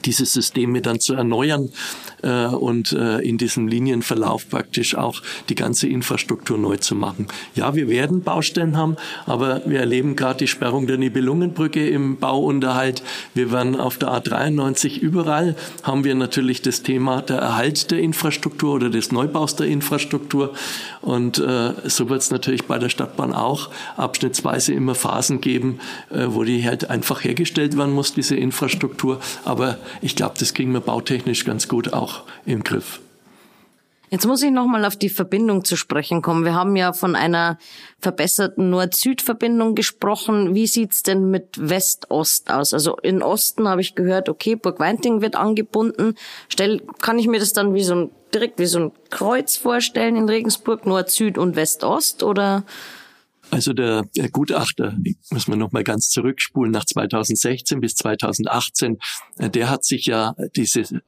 [0.04, 1.70] diese Systeme dann zu erneuern
[2.22, 7.26] äh, und äh, in diesem Linienverlauf praktisch auch die ganze Infrastruktur neu zu machen.
[7.54, 13.02] Ja, wir werden Baustellen haben, aber wir erleben gerade die Sperrung der Nibelungenbrücke im Bauunterhalt.
[13.34, 18.74] Wir werden auf der A93 überall haben wir natürlich das Thema der Erhalt der Infrastruktur
[18.74, 20.52] oder des Neubaus der Infrastruktur.
[21.00, 26.26] Und äh, so wird es natürlich bei der Stadtbahn auch abschnittsweise immer Phasen geben, äh,
[26.28, 29.20] wo die halt einfach hergestellt werden muss, diese Infrastruktur.
[29.44, 33.00] Aber ich glaube, das kriegen wir bautechnisch ganz gut auch im Griff.
[34.12, 36.44] Jetzt muss ich nochmal auf die Verbindung zu sprechen kommen.
[36.44, 37.56] Wir haben ja von einer
[37.98, 40.54] verbesserten Nord-Süd-Verbindung gesprochen.
[40.54, 42.74] Wie sieht's denn mit West-Ost aus?
[42.74, 46.14] Also in Osten habe ich gehört, okay, Burg Weinting wird angebunden.
[46.50, 50.16] Stell, kann ich mir das dann wie so ein, direkt wie so ein Kreuz vorstellen
[50.16, 52.64] in Regensburg, Nord-Süd und West-Ost oder?
[53.52, 54.96] Also der, der Gutachter,
[55.30, 58.98] muss man nochmal ganz zurückspulen, nach 2016 bis 2018,
[59.36, 61.02] äh, der hat sich ja diese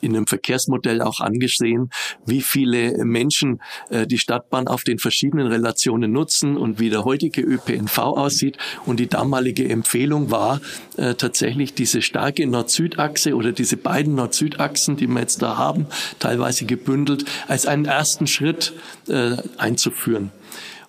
[0.00, 1.88] in einem Verkehrsmodell auch angesehen,
[2.26, 7.40] wie viele Menschen äh, die Stadtbahn auf den verschiedenen Relationen nutzen und wie der heutige
[7.40, 8.58] ÖPNV aussieht.
[8.84, 10.60] Und die damalige Empfehlung war
[10.98, 15.86] äh, tatsächlich diese starke Nord-Süd-Achse oder diese beiden Nord-Süd-Achsen, die wir jetzt da haben,
[16.18, 18.74] teilweise gebündelt, als einen ersten Schritt
[19.08, 20.30] äh, einzuführen.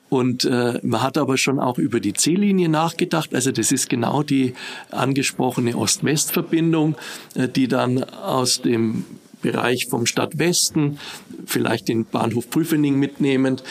[0.10, 3.34] Und äh, man hat aber schon auch über die C-Linie nachgedacht.
[3.34, 4.56] Also das ist genau die
[4.90, 6.96] angesprochene Ost-West-Verbindung,
[7.36, 9.06] äh, die dann aus dem
[9.42, 11.00] Bereich vom Stadtwesten,
[11.46, 13.64] vielleicht den Bahnhof Prüfening mitnehmend,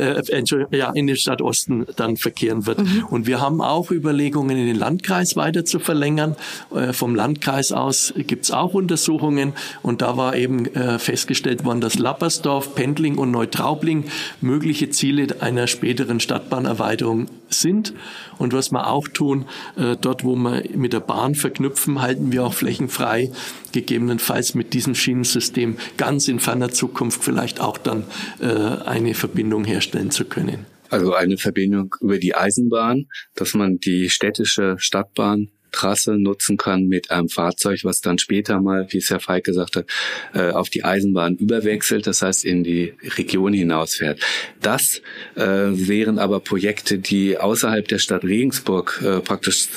[0.00, 2.78] äh, ja, in den Stadtosten dann verkehren wird.
[2.78, 3.06] Mhm.
[3.10, 6.36] Und wir haben auch Überlegungen, in den Landkreis weiter zu verlängern.
[6.74, 11.98] Äh, vom Landkreis aus gibt's auch Untersuchungen und da war eben äh, festgestellt worden, dass
[11.98, 14.04] Lappersdorf, Pendling und Neutraubling
[14.40, 17.94] mögliche Ziele einer späteren Stadtbahnerweiterung sind.
[18.38, 22.44] Und was wir auch tun, äh, dort wo wir mit der Bahn verknüpfen, halten wir
[22.44, 23.30] auch flächenfrei,
[23.72, 28.04] gegebenenfalls mit diesem Schienensystem ganz in ferner Zukunft vielleicht auch dann
[28.40, 30.66] äh, eine Verbindung herstellen zu können.
[30.88, 37.10] Also eine Verbindung über die Eisenbahn, dass man die städtische Stadtbahn Trasse nutzen kann mit
[37.10, 39.86] einem Fahrzeug, was dann später mal, wie es Herr Feig gesagt hat,
[40.34, 44.20] äh, auf die Eisenbahn überwechselt, das heißt in die Region hinausfährt.
[44.60, 45.02] Das
[45.36, 49.68] äh, wären aber Projekte, die außerhalb der Stadt Regensburg äh, praktisch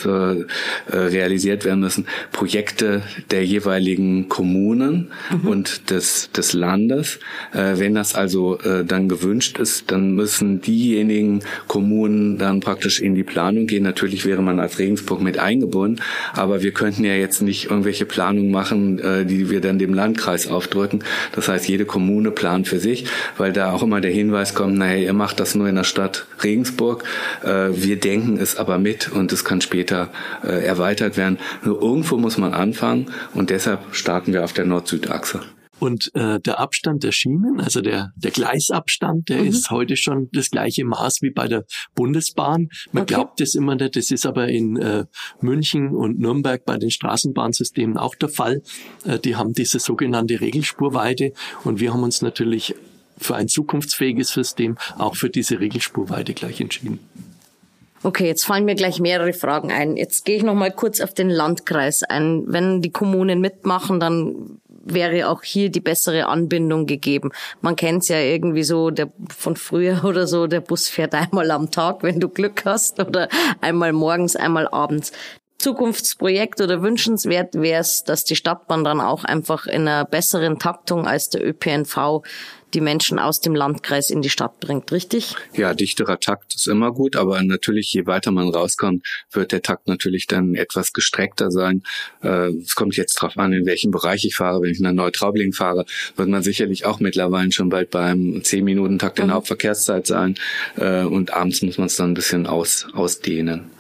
[0.88, 2.08] realisiert werden müssen.
[2.32, 5.48] Projekte der jeweiligen Kommunen mhm.
[5.48, 7.20] und des, des Landes.
[7.52, 13.68] Wenn das also dann gewünscht ist, dann müssen diejenigen Kommunen dann praktisch in die Planung
[13.68, 13.84] gehen.
[13.84, 16.02] Natürlich wäre man als Regensburg mit eingebunden Strukturen.
[16.34, 20.48] Aber wir könnten ja jetzt nicht irgendwelche Planungen machen, äh, die wir dann dem Landkreis
[20.48, 21.04] aufdrücken.
[21.34, 23.06] Das heißt, jede Kommune plant für sich,
[23.38, 26.26] weil da auch immer der Hinweis kommt, naja, ihr macht das nur in der Stadt
[26.44, 27.04] Regensburg.
[27.44, 30.10] Äh, wir denken es aber mit und es kann später
[30.44, 31.38] äh, erweitert werden.
[31.64, 35.42] Nur irgendwo muss man anfangen und deshalb starten wir auf der Nord-Süd-Achse.
[35.84, 39.50] Und äh, der Abstand der Schienen, also der, der Gleisabstand, der mhm.
[39.50, 42.70] ist heute schon das gleiche Maß wie bei der Bundesbahn.
[42.94, 43.16] Man okay.
[43.16, 45.04] glaubt es immer nicht, das ist aber in äh,
[45.42, 48.62] München und Nürnberg bei den Straßenbahnsystemen auch der Fall.
[49.04, 51.34] Äh, die haben diese sogenannte Regelspurweite
[51.66, 52.76] und wir haben uns natürlich
[53.18, 57.00] für ein zukunftsfähiges System auch für diese Regelspurweite gleich entschieden.
[58.06, 59.96] Okay, jetzt fallen mir gleich mehrere Fragen ein.
[59.96, 62.44] Jetzt gehe ich noch mal kurz auf den Landkreis ein.
[62.48, 67.32] Wenn die Kommunen mitmachen, dann wäre auch hier die bessere Anbindung gegeben.
[67.62, 71.72] Man kennt's ja irgendwie so der von früher oder so, der Bus fährt einmal am
[71.72, 73.30] Tag, wenn du Glück hast, oder
[73.62, 75.12] einmal morgens, einmal abends.
[75.60, 81.08] Zukunftsprojekt oder wünschenswert wäre es, dass die Stadtbahn dann auch einfach in einer besseren Taktung
[81.08, 82.22] als der ÖPNV
[82.74, 85.36] die Menschen aus dem Landkreis in die Stadt bringt, richtig?
[85.54, 89.88] Ja, dichterer Takt ist immer gut, aber natürlich, je weiter man rauskommt, wird der Takt
[89.88, 91.84] natürlich dann etwas gestreckter sein.
[92.22, 94.62] Äh, es kommt jetzt darauf an, in welchem Bereich ich fahre.
[94.62, 99.28] Wenn ich nach Neutraubling fahre, wird man sicherlich auch mittlerweile schon bald beim 10-Minuten-Takt in
[99.28, 99.38] der mhm.
[99.38, 100.36] Hauptverkehrszeit sein.
[100.78, 103.72] Äh, und abends muss man es dann ein bisschen aus, ausdehnen.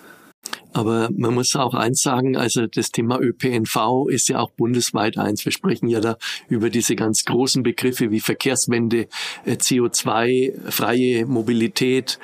[0.73, 5.45] Aber man muss auch eins sagen, also das Thema ÖPNV ist ja auch bundesweit eins.
[5.45, 6.17] Wir sprechen ja da
[6.49, 9.07] über diese ganz großen Begriffe wie Verkehrswende,
[9.45, 12.17] äh, CO2, freie Mobilität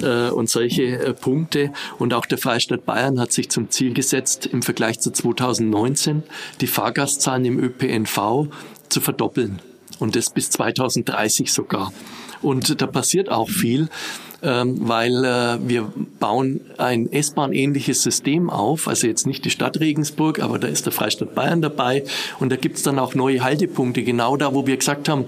[0.00, 1.72] äh, und solche äh, Punkte.
[1.98, 6.22] Und auch der Freistaat Bayern hat sich zum Ziel gesetzt, im Vergleich zu 2019
[6.60, 8.48] die Fahrgastzahlen im ÖPNV
[8.88, 9.60] zu verdoppeln.
[9.98, 11.92] Und das bis 2030 sogar.
[12.42, 13.88] Und da passiert auch viel
[14.46, 20.58] weil äh, wir bauen ein S-Bahn-ähnliches System auf, also jetzt nicht die Stadt Regensburg, aber
[20.58, 22.04] da ist der Freistaat Bayern dabei.
[22.38, 25.24] Und da gibt es dann auch neue Haltepunkte, genau da, wo wir gesagt haben,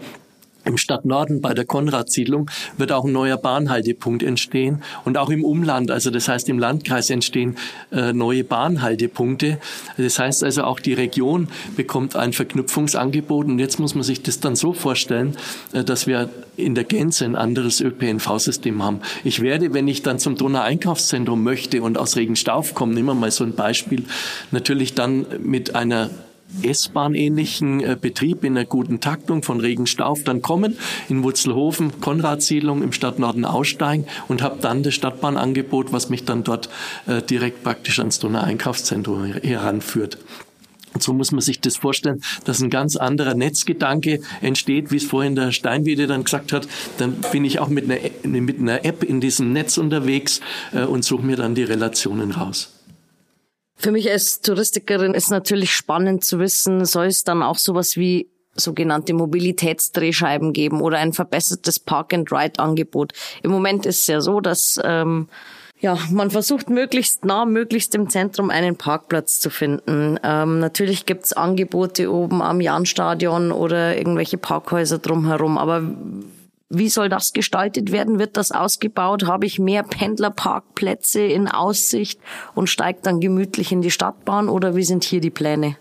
[0.69, 5.91] Im Stadtnorden bei der Konradsiedlung wird auch ein neuer Bahnhaltepunkt entstehen und auch im Umland,
[5.91, 7.57] also das heißt im Landkreis entstehen
[7.91, 9.59] äh, neue Bahnhaltepunkte.
[9.97, 14.41] Das heißt also auch die Region bekommt ein Verknüpfungsangebot und jetzt muss man sich das
[14.41, 15.37] dann so vorstellen,
[15.73, 16.29] äh, dass wir
[16.59, 19.01] in der Gänze ein anderes ÖPNV-System haben.
[19.25, 23.31] Ich werde, wenn ich dann zum Donau-Einkaufszentrum möchte und aus Regenstauf komme, nehmen wir mal
[23.31, 24.05] so ein Beispiel,
[24.51, 26.11] natürlich dann mit einer
[26.63, 32.93] S-Bahn-ähnlichen äh, Betrieb in einer guten Taktung von Regenstauf dann kommen, in Wutzelhofen, Konradsiedlung im
[32.93, 36.69] Stadtnorden aussteigen und habe dann das Stadtbahnangebot, was mich dann dort
[37.07, 40.19] äh, direkt praktisch ans Donau Einkaufszentrum heranführt.
[40.95, 45.05] Und so muss man sich das vorstellen, dass ein ganz anderer Netzgedanke entsteht, wie es
[45.05, 46.67] vorhin der Steinwede dann gesagt hat.
[46.97, 50.41] Dann bin ich auch mit einer, mit einer App in diesem Netz unterwegs
[50.73, 52.78] äh, und suche mir dann die Relationen raus.
[53.79, 58.29] Für mich als Touristikerin ist natürlich spannend zu wissen, soll es dann auch sowas wie
[58.57, 63.13] sogenannte Mobilitätsdrehscheiben geben oder ein verbessertes Park-and-Ride-Angebot.
[63.45, 65.29] Im Moment ist es ja so, dass ähm,
[65.81, 70.19] ja, man versucht möglichst nah, möglichst im Zentrum einen Parkplatz zu finden.
[70.25, 75.83] Ähm, natürlich gibt's Angebote oben am Jahnstadion oder irgendwelche Parkhäuser drumherum, aber
[76.71, 78.19] wie soll das gestaltet werden?
[78.19, 79.27] Wird das ausgebaut?
[79.27, 82.21] Habe ich mehr Pendlerparkplätze in Aussicht
[82.55, 85.77] und steige dann gemütlich in die Stadtbahn oder wie sind hier die Pläne?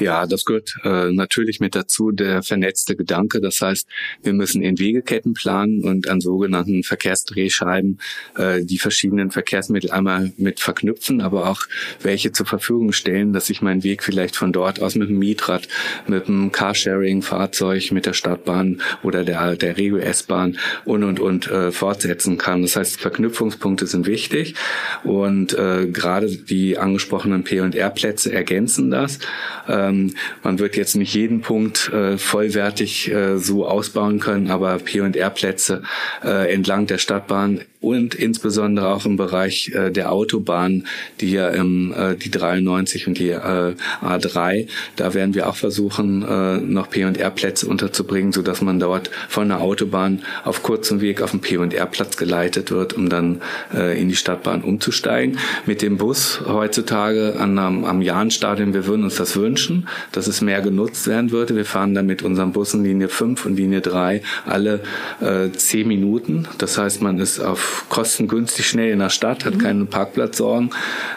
[0.00, 3.40] Ja, das gehört äh, natürlich mit dazu, der vernetzte Gedanke.
[3.40, 3.88] Das heißt,
[4.22, 7.98] wir müssen in Wegeketten planen und an sogenannten Verkehrsdrehscheiben
[8.36, 11.62] äh, die verschiedenen Verkehrsmittel einmal mit verknüpfen, aber auch
[12.00, 15.66] welche zur Verfügung stellen, dass ich meinen Weg vielleicht von dort aus mit dem Mietrad,
[16.06, 22.38] mit dem Carsharing-Fahrzeug, mit der Stadtbahn oder der, der Regio-S-Bahn und, und, und äh, fortsetzen
[22.38, 22.62] kann.
[22.62, 24.54] Das heißt, Verknüpfungspunkte sind wichtig
[25.02, 29.18] und äh, gerade die angesprochenen P&R-Plätze ergänzen das.
[29.66, 34.78] Äh, ähm, man wird jetzt nicht jeden Punkt äh, vollwertig äh, so ausbauen können, aber
[34.78, 35.82] P&R-Plätze
[36.24, 40.84] äh, entlang der Stadtbahn und insbesondere auch im Bereich äh, der Autobahn,
[41.20, 44.66] die ja im äh, die 93 und die äh, A3,
[44.96, 49.60] da werden wir auch versuchen, äh, noch P&R-Plätze unterzubringen, so dass man dort von der
[49.60, 54.62] Autobahn auf kurzem Weg auf den P&R-Platz geleitet wird, um dann äh, in die Stadtbahn
[54.62, 55.38] umzusteigen.
[55.66, 60.40] Mit dem Bus heutzutage an, am, am Jahnstadion, wir würden uns das wünschen, dass es
[60.40, 61.54] mehr genutzt werden würde.
[61.54, 64.80] Wir fahren dann mit unseren Bussen Linie 5 und Linie 3 alle
[65.20, 66.48] äh, 10 Minuten.
[66.58, 69.58] Das heißt, man ist auf kostengünstig schnell in der Stadt, hat mhm.
[69.58, 70.70] keinen Parkplatzsorgen.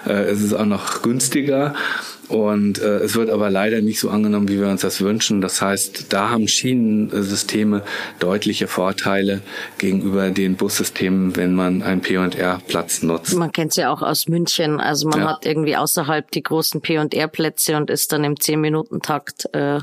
[0.05, 1.73] Äh, es ist auch noch günstiger.
[2.31, 5.41] Und äh, es wird aber leider nicht so angenommen, wie wir uns das wünschen.
[5.41, 7.83] Das heißt, da haben Schienensysteme
[8.19, 9.41] deutliche Vorteile
[9.77, 13.35] gegenüber den Bussystemen, wenn man einen P&R-Platz nutzt.
[13.35, 14.79] Man kennt es ja auch aus München.
[14.79, 15.29] Also man ja.
[15.31, 19.79] hat irgendwie außerhalb die großen P&R-Plätze und ist dann im 10-Minuten-Takt äh,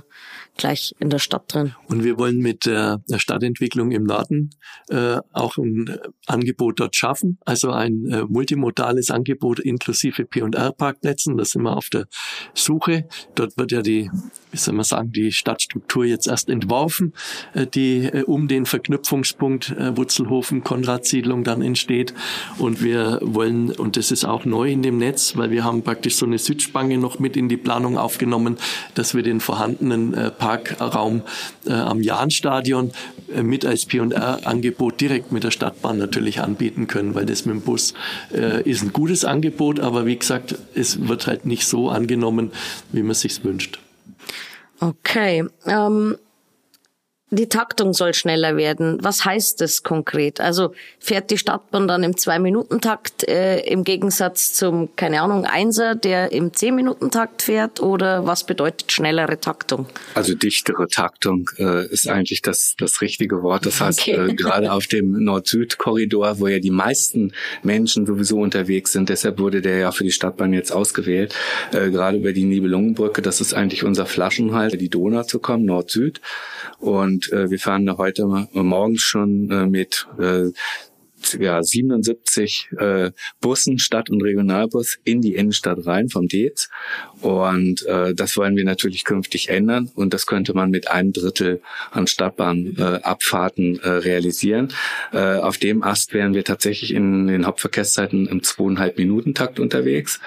[0.59, 1.75] gleich in der Stadt drin.
[1.87, 4.51] Und wir wollen mit der Stadtentwicklung im Norden
[4.91, 11.37] äh, auch ein Angebot dort schaffen, also ein äh, multimodales Angebot inklusive P&R-Parkplätzen.
[11.37, 12.07] Da sind wir auf der
[12.55, 13.09] Suche.
[13.35, 14.11] Dort wird ja die,
[14.51, 17.13] wie soll man sagen, die Stadtstruktur jetzt erst entworfen,
[17.55, 22.15] äh, die äh, um den Verknüpfungspunkt äh, Wurzelhofen, Konradsiedlung dann entsteht.
[22.59, 26.17] Und wir wollen, und das ist auch neu in dem Netz, weil wir haben praktisch
[26.17, 28.57] so eine Südspange noch mit in die Planung aufgenommen,
[28.95, 31.23] dass wir den vorhandenen Parkraum
[31.67, 32.93] am Jahnstadion
[33.43, 37.95] mit als P&R-Angebot direkt mit der Stadtbahn natürlich anbieten können, weil das mit dem Bus
[38.65, 42.53] ist ein gutes Angebot, aber wie gesagt, es wird halt nicht so angenommen,
[42.93, 43.79] wie man sich wünscht.
[44.81, 45.45] Okay.
[45.67, 46.17] Ähm,
[47.31, 48.99] die Taktung soll schneller werden.
[49.03, 50.41] Was heißt das konkret?
[50.41, 56.33] Also fährt die Stadtbahn dann im Zwei-Minuten-Takt äh, im Gegensatz zum, keine Ahnung, Einser, der
[56.33, 57.81] im Zehn-Minuten-Takt fährt?
[57.81, 59.87] Oder was bedeutet schnellere Taktung?
[60.15, 63.67] Also dichtere Taktung äh, ist eigentlich das, das richtige Wort.
[63.67, 64.31] Das heißt, okay.
[64.31, 69.61] äh, gerade auf dem Nord-Süd-Korridor, wo ja die meisten Menschen sowieso unterwegs sind, deshalb wurde
[69.61, 71.35] der ja für die Stadtbahn jetzt ausgewählt,
[71.73, 76.23] äh, gerade über die Nibelungenbrücke, das ist eigentlich unser Flaschenhalt, die Donau zu kommen, Nord-Süd.
[76.79, 80.51] Und äh, wir fahren da heute morgens schon äh, mit äh,
[81.39, 83.11] ja, 77 äh,
[83.41, 86.69] Bussen, Stadt- und Regionalbus in die Innenstadt rein vom Dez.
[87.21, 89.91] Und äh, das wollen wir natürlich künftig ändern.
[89.95, 91.61] Und das könnte man mit einem Drittel
[91.91, 94.69] an Stadtbahnabfahrten äh, äh, realisieren.
[95.13, 100.21] Äh, auf dem Ast wären wir tatsächlich in den Hauptverkehrszeiten im zweieinhalb Minuten Takt unterwegs.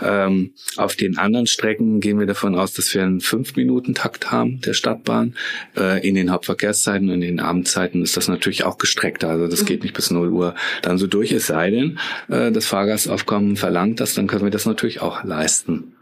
[0.00, 4.30] Ähm, auf den anderen Strecken gehen wir davon aus, dass wir einen fünf Minuten Takt
[4.30, 5.34] haben der Stadtbahn.
[5.76, 9.28] Äh, in den Hauptverkehrszeiten und in den Abendzeiten ist das natürlich auch gestreckter.
[9.28, 10.39] Also das geht nicht bis 0 Uhr
[10.82, 11.32] dann so durch.
[11.32, 15.94] Es sei denn, äh, das Fahrgastaufkommen verlangt das, dann können wir das natürlich auch leisten.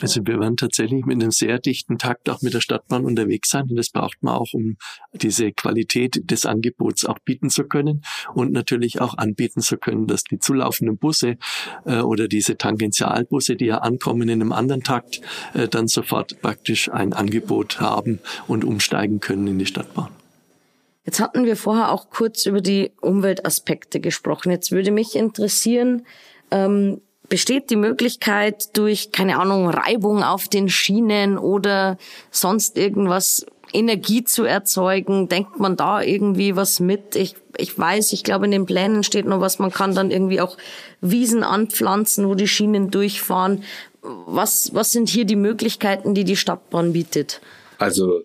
[0.00, 3.64] Also wir werden tatsächlich mit einem sehr dichten Takt auch mit der Stadtbahn unterwegs sein
[3.70, 4.76] und das braucht man auch, um
[5.14, 8.02] diese Qualität des Angebots auch bieten zu können
[8.34, 11.36] und natürlich auch anbieten zu können, dass die zulaufenden Busse
[11.86, 15.22] äh, oder diese Tangentialbusse, die ja ankommen in einem anderen Takt,
[15.54, 20.15] äh, dann sofort praktisch ein Angebot haben und umsteigen können in die Stadtbahn.
[21.06, 24.50] Jetzt hatten wir vorher auch kurz über die Umweltaspekte gesprochen.
[24.50, 26.04] Jetzt würde mich interessieren,
[26.50, 31.96] ähm, besteht die Möglichkeit durch, keine Ahnung, Reibung auf den Schienen oder
[32.30, 35.28] sonst irgendwas Energie zu erzeugen?
[35.28, 37.14] Denkt man da irgendwie was mit?
[37.14, 40.40] Ich, ich weiß, ich glaube, in den Plänen steht noch was, man kann dann irgendwie
[40.40, 40.56] auch
[41.00, 43.62] Wiesen anpflanzen, wo die Schienen durchfahren.
[44.02, 47.40] Was, was sind hier die Möglichkeiten, die die Stadtbahn bietet?
[47.78, 48.22] Also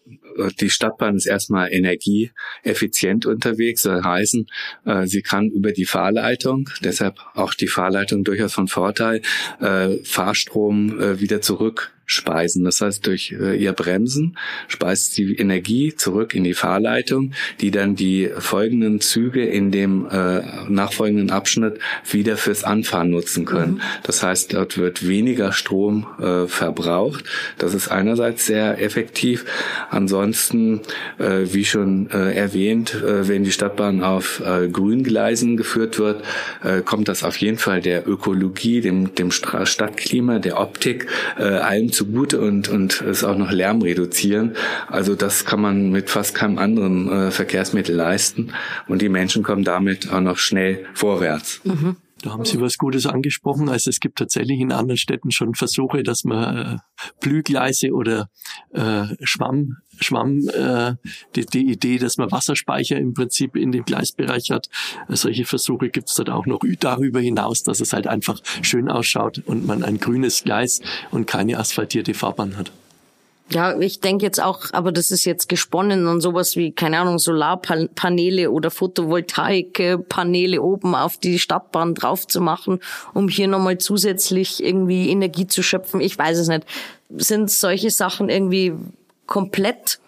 [0.60, 4.48] die Stadtbahn ist erstmal energieeffizient unterwegs, soll heißen,
[4.86, 9.22] äh, sie kann über die Fahrleitung, deshalb auch die Fahrleitung durchaus von Vorteil,
[9.60, 12.64] äh, Fahrstrom äh, wieder zurück speisen.
[12.64, 14.38] Das heißt, durch äh, ihr Bremsen
[14.68, 20.42] speist die Energie zurück in die Fahrleitung, die dann die folgenden Züge in dem äh,
[20.70, 23.74] nachfolgenden Abschnitt wieder fürs Anfahren nutzen können.
[23.76, 23.82] Mhm.
[24.04, 27.26] Das heißt, dort wird weniger Strom äh, verbraucht.
[27.58, 29.46] Das ist einerseits sehr effektiv.
[29.90, 30.82] Ansonsten,
[31.18, 36.24] äh, wie schon äh, erwähnt, äh, wenn die Stadtbahn auf äh, Grüngleisen geführt wird,
[36.64, 41.08] äh, kommt das auf jeden Fall der Ökologie, dem, dem Stadtklima, der Optik,
[41.38, 44.56] äh, allem zu zugute und, und es auch noch Lärm reduzieren.
[44.88, 48.54] Also das kann man mit fast keinem anderen äh, Verkehrsmittel leisten
[48.88, 51.62] und die Menschen kommen damit auch noch schnell vorwärts.
[51.64, 51.96] Mhm.
[52.22, 53.70] Da haben Sie was Gutes angesprochen.
[53.70, 56.78] Also es gibt tatsächlich in anderen Städten schon Versuche, dass man äh,
[57.20, 58.30] Blühgleise oder
[58.72, 60.94] äh, Schwamm, Schwamm, äh,
[61.36, 64.70] die, die Idee, dass man Wasserspeicher im Prinzip in dem Gleisbereich hat.
[65.10, 69.42] Solche Versuche gibt es dort auch noch darüber hinaus, dass es halt einfach schön ausschaut
[69.46, 72.72] und man ein grünes Gleis und keine asphaltierte Fahrbahn hat.
[73.52, 77.20] Ja, ich denke jetzt auch, aber das ist jetzt gesponnen und sowas wie, keine Ahnung,
[77.20, 82.80] Solarpaneele oder Photovoltaikpaneele oben auf die Stadtbahn drauf zu machen,
[83.14, 86.00] um hier nochmal zusätzlich irgendwie Energie zu schöpfen.
[86.00, 86.64] Ich weiß es nicht.
[87.10, 88.74] Sind solche Sachen irgendwie
[89.26, 90.00] komplett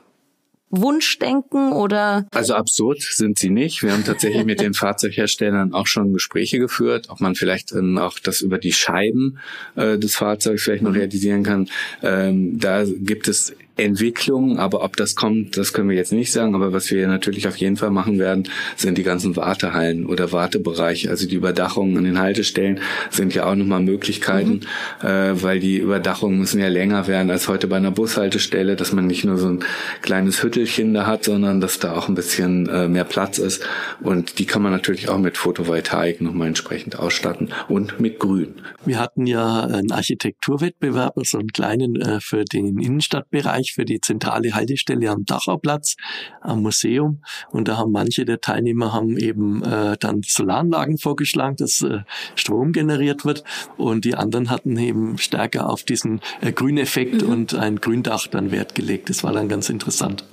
[0.76, 2.26] Wunschdenken oder?
[2.32, 3.84] Also absurd sind sie nicht.
[3.84, 8.18] Wir haben tatsächlich mit den Fahrzeugherstellern auch schon Gespräche geführt, ob man vielleicht ähm, auch
[8.20, 9.38] das über die Scheiben
[9.76, 10.98] äh, des Fahrzeugs vielleicht noch mhm.
[10.98, 11.70] realisieren kann.
[12.02, 16.54] Ähm, da gibt es Entwicklung, aber ob das kommt, das können wir jetzt nicht sagen.
[16.54, 21.10] Aber was wir natürlich auf jeden Fall machen werden, sind die ganzen Wartehallen oder Wartebereiche.
[21.10, 24.62] Also die Überdachungen an den Haltestellen sind ja auch nochmal Möglichkeiten,
[25.02, 25.08] mhm.
[25.08, 29.08] äh, weil die Überdachungen müssen ja länger werden als heute bei einer Bushaltestelle, dass man
[29.08, 29.64] nicht nur so ein
[30.02, 33.66] kleines Hüttelchen da hat, sondern dass da auch ein bisschen äh, mehr Platz ist.
[34.02, 38.56] Und die kann man natürlich auch mit Photovoltaik nochmal entsprechend ausstatten und mit Grün.
[38.86, 44.02] Wir hatten ja einen Architekturwettbewerb, so einen kleinen äh, für den Innenstadtbereich Bereich für die
[44.02, 45.96] zentrale Haltestelle am Dachauplatz
[46.42, 47.22] am Museum.
[47.52, 52.00] Und da haben manche der Teilnehmer haben eben äh, dann Solaranlagen vorgeschlagen, dass äh,
[52.36, 53.44] Strom generiert wird.
[53.78, 57.30] Und die anderen hatten eben stärker auf diesen äh, Grüneffekt mhm.
[57.30, 59.10] und ein Gründach dann Wert gelegt.
[59.10, 60.26] Das war dann ganz interessant.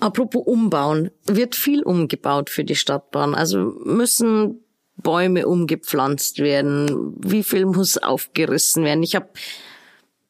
[0.00, 3.34] Apropos Umbauen, wird viel umgebaut für die Stadtbahn.
[3.34, 4.60] Also müssen
[5.02, 7.14] Bäume umgepflanzt werden?
[7.18, 9.02] Wie viel muss aufgerissen werden?
[9.02, 9.28] Ich habe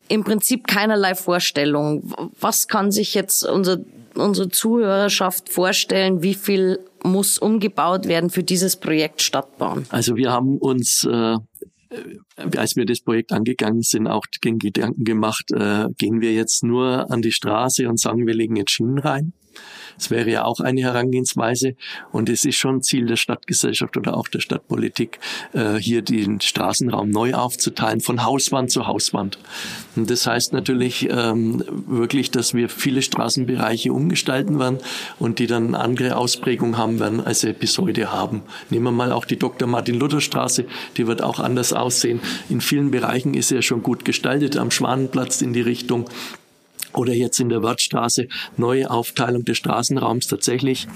[0.09, 2.13] im Prinzip keinerlei Vorstellung.
[2.41, 3.79] Was kann sich jetzt unser,
[4.15, 6.23] unsere Zuhörerschaft vorstellen?
[6.23, 9.87] Wie viel muss umgebaut werden für dieses Projekt Stadtbahn?
[9.91, 11.37] Also wir haben uns äh
[12.57, 17.11] als wir das Projekt angegangen sind, auch den Gedanken gemacht, äh, gehen wir jetzt nur
[17.11, 19.33] an die Straße und sagen, wir legen jetzt Schienen rein.
[19.99, 21.75] Das wäre ja auch eine Herangehensweise.
[22.13, 25.19] Und es ist schon Ziel der Stadtgesellschaft oder auch der Stadtpolitik,
[25.53, 29.39] äh, hier den Straßenraum neu aufzuteilen, von Hauswand zu Hauswand.
[29.97, 34.79] Und das heißt natürlich ähm, wirklich, dass wir viele Straßenbereiche umgestalten werden
[35.19, 38.43] und die dann andere Ausprägung haben werden, als sie bis heute haben.
[38.71, 39.67] Nehmen wir mal auch die Dr.
[39.67, 42.21] Martin-Luther-Straße, die wird auch anders aussehen.
[42.49, 46.09] In vielen Bereichen ist sie ja schon gut gestaltet, am Schwanenplatz in die Richtung
[46.99, 50.89] oder jetzt in der Wörthstraße neue Aufteilung des Straßenraums tatsächlich.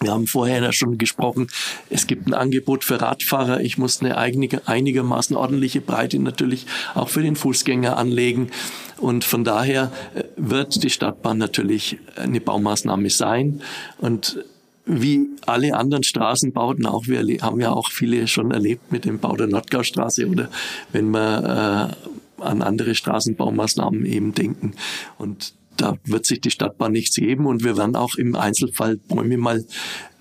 [0.00, 1.46] Wir haben vorher ja schon gesprochen,
[1.88, 3.62] es gibt ein Angebot für Radfahrer.
[3.62, 8.50] Ich muss eine einige, einigermaßen ordentliche Breite natürlich auch für den Fußgänger anlegen.
[8.98, 13.62] Und von daher äh, wird die Stadtbahn natürlich eine Baumaßnahme sein.
[13.96, 14.44] Und
[14.84, 19.34] wie alle anderen Straßenbauten, auch wir haben ja auch viele schon erlebt mit dem Bau
[19.34, 20.48] der Nordgaustraße oder
[20.92, 21.94] wenn man äh,
[22.40, 24.74] an andere Straßenbaumaßnahmen eben denken.
[25.18, 29.36] Und da wird sich die Stadtbahn nichts geben und wir werden auch im Einzelfall Bäume
[29.36, 29.64] mal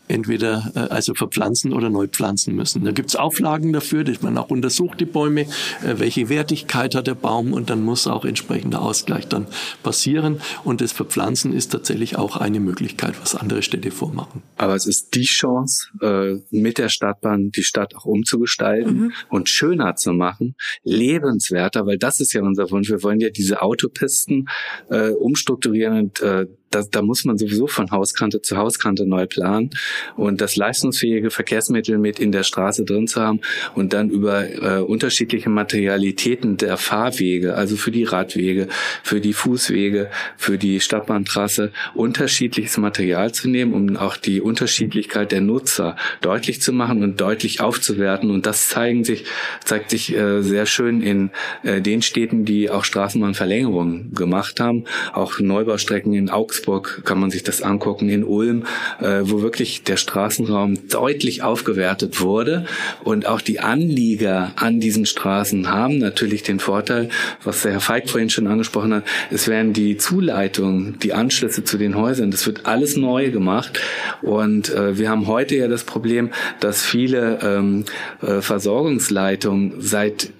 [0.07, 2.83] entweder äh, also verpflanzen oder neu pflanzen müssen.
[2.83, 7.15] Da gibt's Auflagen dafür, dass man auch untersucht die Bäume, äh, welche Wertigkeit hat der
[7.15, 9.47] Baum und dann muss auch entsprechender Ausgleich dann
[9.83, 10.41] passieren.
[10.63, 14.41] Und das Verpflanzen ist tatsächlich auch eine Möglichkeit, was andere Städte vormachen.
[14.57, 19.13] Aber es ist die Chance, äh, mit der Stadtbahn die Stadt auch umzugestalten mhm.
[19.29, 22.89] und schöner zu machen, lebenswerter, weil das ist ja unser Wunsch.
[22.89, 24.47] Wir wollen ja diese Autopisten
[24.89, 26.45] äh, umstrukturieren und äh,
[26.75, 29.69] da, da muss man sowieso von Hauskante zu Hauskante neu planen
[30.15, 33.39] und das leistungsfähige Verkehrsmittel mit in der Straße drin zu haben
[33.75, 38.67] und dann über äh, unterschiedliche Materialitäten der Fahrwege, also für die Radwege,
[39.03, 45.41] für die Fußwege, für die Stadtbahntrasse unterschiedliches Material zu nehmen, um auch die Unterschiedlichkeit der
[45.41, 48.31] Nutzer deutlich zu machen und deutlich aufzuwerten.
[48.31, 49.25] Und das zeigen sich
[49.63, 51.31] zeigt sich äh, sehr schön in
[51.63, 57.29] äh, den Städten, die auch Straßenbahnverlängerungen gemacht haben, auch Neubaustrecken in Augsburg Augsburg kann man
[57.29, 58.63] sich das angucken, in Ulm,
[58.99, 62.65] äh, wo wirklich der Straßenraum deutlich aufgewertet wurde.
[63.03, 67.09] Und auch die Anlieger an diesen Straßen haben natürlich den Vorteil,
[67.43, 71.77] was der Herr Feig vorhin schon angesprochen hat, es werden die Zuleitungen, die Anschlüsse zu
[71.77, 73.79] den Häusern, das wird alles neu gemacht.
[74.23, 77.85] Und äh, wir haben heute ja das Problem, dass viele ähm,
[78.21, 80.31] äh, Versorgungsleitungen seit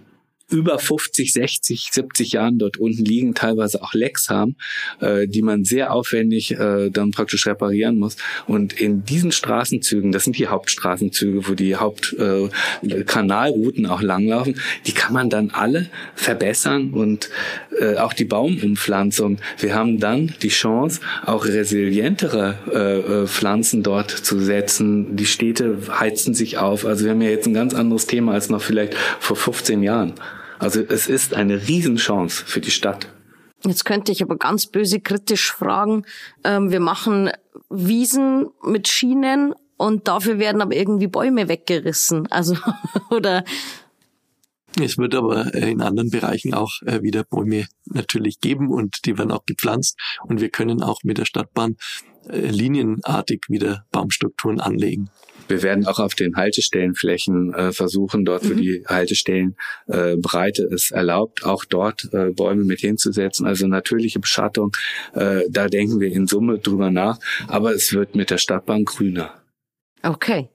[0.49, 4.57] über 50, 60, 70 Jahren dort unten liegen, teilweise auch Lecks haben,
[4.99, 8.17] äh, die man sehr aufwendig äh, dann praktisch reparieren muss.
[8.45, 14.91] Und in diesen Straßenzügen, das sind die Hauptstraßenzüge, wo die Hauptkanalrouten äh, auch langlaufen, die
[14.91, 17.31] kann man dann alle verbessern und
[17.79, 19.39] äh, auch die Baumumpflanzung.
[19.57, 25.15] Wir haben dann die Chance, auch resilientere äh, äh Pflanzen dort zu setzen.
[25.15, 26.85] Die Städte heizen sich auf.
[26.85, 30.13] Also wir haben ja jetzt ein ganz anderes Thema als noch vielleicht vor 15 Jahren.
[30.59, 33.07] Also es ist eine Riesenchance für die Stadt.
[33.63, 36.05] Jetzt könnte ich aber ganz böse kritisch fragen,
[36.43, 37.31] ähm, wir machen
[37.69, 42.27] Wiesen mit Schienen und dafür werden aber irgendwie Bäume weggerissen.
[42.31, 42.55] Also,
[43.09, 43.43] oder
[44.81, 49.31] es wird aber in anderen Bereichen auch äh, wieder Bäume natürlich geben und die werden
[49.31, 51.77] auch gepflanzt und wir können auch mit der Stadtbahn
[52.29, 55.09] äh, linienartig wieder Baumstrukturen anlegen.
[55.47, 58.57] Wir werden auch auf den Haltestellenflächen äh, versuchen, dort, wo mhm.
[58.57, 63.45] die Haltestellenbreite äh, es erlaubt, auch dort äh, Bäume mit hinzusetzen.
[63.45, 64.71] Also natürliche Beschattung,
[65.13, 67.19] äh, da denken wir in Summe drüber nach.
[67.47, 69.33] Aber es wird mit der Stadtbahn grüner.
[70.01, 70.49] Okay.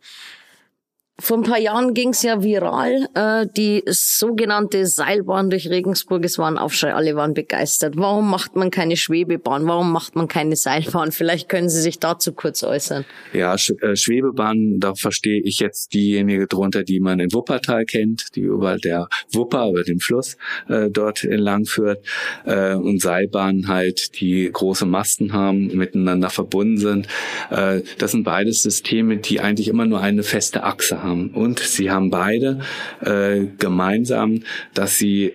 [1.20, 6.24] Vor ein paar Jahren ging es ja viral, äh, die sogenannte Seilbahn durch Regensburg.
[6.24, 7.94] Es war ein Aufschrei, alle waren begeistert.
[7.98, 9.66] Warum macht man keine Schwebebahn?
[9.66, 11.12] Warum macht man keine Seilbahn?
[11.12, 13.04] Vielleicht können Sie sich dazu kurz äußern.
[13.34, 18.40] Ja, äh, Schwebebahn, da verstehe ich jetzt diejenige drunter, die man in Wuppertal kennt, die
[18.40, 22.02] über der Wupper, über dem Fluss äh, dort entlang führt.
[22.46, 27.08] Äh, und Seilbahnen halt, die große Masten haben, miteinander verbunden sind.
[27.50, 31.90] Äh, das sind beides Systeme, die eigentlich immer nur eine feste Achse haben Und sie
[31.90, 32.60] haben beide
[33.00, 34.42] äh, gemeinsam,
[34.74, 35.34] dass sie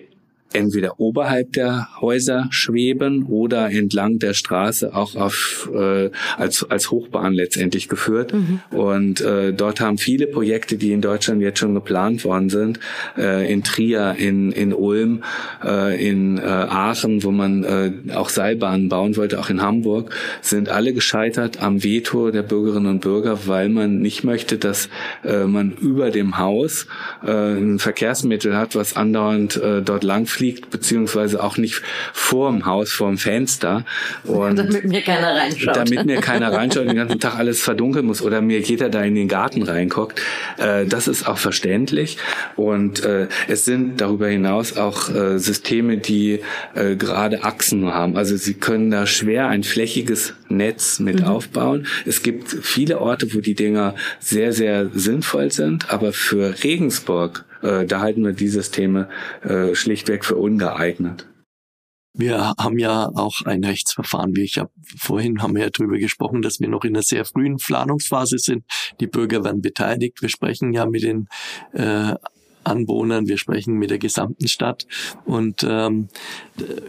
[0.56, 7.32] entweder oberhalb der Häuser schweben oder entlang der Straße auch auf äh, als als Hochbahn
[7.34, 8.60] letztendlich geführt mhm.
[8.70, 12.80] und äh, dort haben viele Projekte, die in Deutschland jetzt schon geplant worden sind,
[13.16, 15.22] äh, in Trier, in in Ulm,
[15.64, 20.68] äh, in äh, Aachen, wo man äh, auch Seilbahnen bauen wollte, auch in Hamburg, sind
[20.68, 24.88] alle gescheitert am Veto der Bürgerinnen und Bürger, weil man nicht möchte, dass
[25.24, 26.86] äh, man über dem Haus
[27.24, 31.82] äh, ein Verkehrsmittel hat, was andauernd äh, dort langfliegt fliegt, beziehungsweise auch nicht
[32.12, 33.84] vorm Haus, vorm Fenster.
[34.24, 35.76] Und damit mir keiner reinschaut.
[35.76, 39.02] Damit mir keiner reinschaut und den ganzen Tag alles verdunkeln muss oder mir jeder da
[39.02, 40.20] in den Garten reinguckt.
[40.58, 42.18] Äh, das ist auch verständlich.
[42.54, 46.40] Und äh, es sind darüber hinaus auch äh, Systeme, die
[46.74, 48.16] äh, gerade Achsen haben.
[48.16, 51.26] Also sie können da schwer ein flächiges Netz mit mhm.
[51.26, 51.86] aufbauen.
[52.04, 57.86] Es gibt viele Orte, wo die Dinger sehr, sehr sinnvoll sind, aber für Regensburg äh,
[57.86, 59.08] da halten wir die Systeme
[59.42, 61.26] äh, schlichtweg für ungeeignet.
[62.18, 64.34] Wir haben ja auch ein Rechtsverfahren.
[64.34, 67.26] Wie ich habe vorhin haben wir ja darüber gesprochen, dass wir noch in einer sehr
[67.26, 68.64] frühen Planungsphase sind.
[69.00, 70.22] Die Bürger werden beteiligt.
[70.22, 71.28] Wir sprechen ja mit den
[71.74, 72.14] äh,
[72.64, 74.86] Anwohnern, wir sprechen mit der gesamten Stadt.
[75.24, 76.08] Und ähm,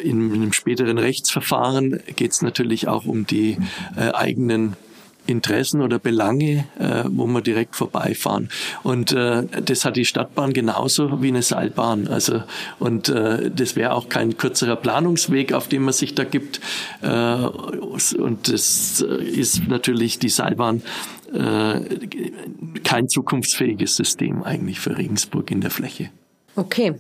[0.02, 3.58] in, in einem späteren Rechtsverfahren geht es natürlich auch um die
[3.98, 4.78] äh, eigenen
[5.28, 8.50] Interessen oder Belange, äh, wo wir direkt vorbeifahren.
[8.84, 12.08] Und äh, das hat die Stadtbahn genauso wie eine Seilbahn.
[12.08, 12.44] Also
[12.80, 16.60] und äh, das wäre auch kein kürzerer Planungsweg, auf dem man sich da gibt.
[17.02, 20.82] Äh, und das ist natürlich die Seilbahn
[21.34, 21.82] äh,
[22.84, 26.10] kein zukunftsfähiges System eigentlich für Regensburg in der Fläche.
[26.56, 26.96] Okay.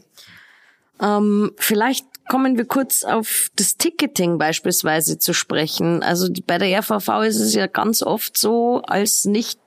[1.02, 6.04] Ähm, vielleicht kommen wir kurz auf das Ticketing beispielsweise zu sprechen.
[6.04, 9.60] Also bei der RVV ist es ja ganz oft so, als nicht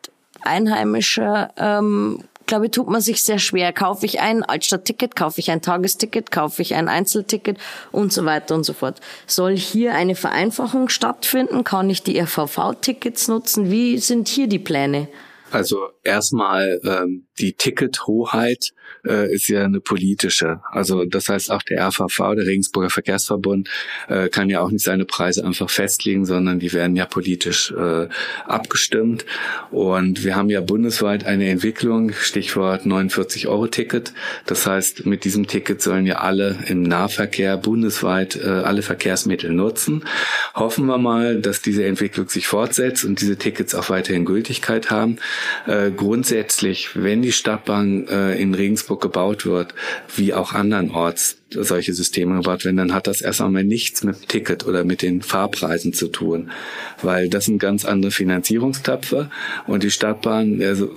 [0.43, 3.73] Einheimischer ähm, glaube ich, tut man sich sehr schwer.
[3.73, 7.59] Kaufe ich ein Altstadtticket, kaufe ich ein Tagesticket, kaufe ich ein Einzelticket
[7.93, 9.01] und so weiter und so fort.
[9.27, 11.63] Soll hier eine Vereinfachung stattfinden?
[11.63, 13.71] Kann ich die RVV-Tickets nutzen?
[13.71, 15.09] Wie sind hier die Pläne?
[15.53, 18.73] Also erstmal ähm, die Tickethoheit
[19.07, 20.61] äh, ist ja eine politische.
[20.71, 23.69] Also das heißt auch der RVV, der Regensburger Verkehrsverbund,
[24.09, 28.09] äh, kann ja auch nicht seine Preise einfach festlegen, sondern die werden ja politisch äh,
[28.47, 29.25] abgestimmt.
[29.71, 34.13] Und wir haben ja bundesweit eine Entwicklung, Stichwort 49-Euro-Ticket.
[34.47, 40.05] Das heißt, mit diesem Ticket sollen ja alle im Nahverkehr bundesweit äh, alle Verkehrsmittel nutzen.
[40.55, 45.17] Hoffen wir mal, dass diese Entwicklung sich fortsetzt und diese Tickets auch weiterhin Gültigkeit haben.
[45.67, 49.75] Äh, grundsätzlich, wenn die Stadtbahn äh, in Regensburg gebaut wird,
[50.17, 54.29] wie auch andernorts solche Systeme gebaut werden, dann hat das erst einmal nichts mit dem
[54.29, 56.51] Ticket oder mit den Fahrpreisen zu tun,
[57.03, 59.31] weil das sind ganz andere Finanzierungstöpfe
[59.67, 60.91] und die Stadtbahn, also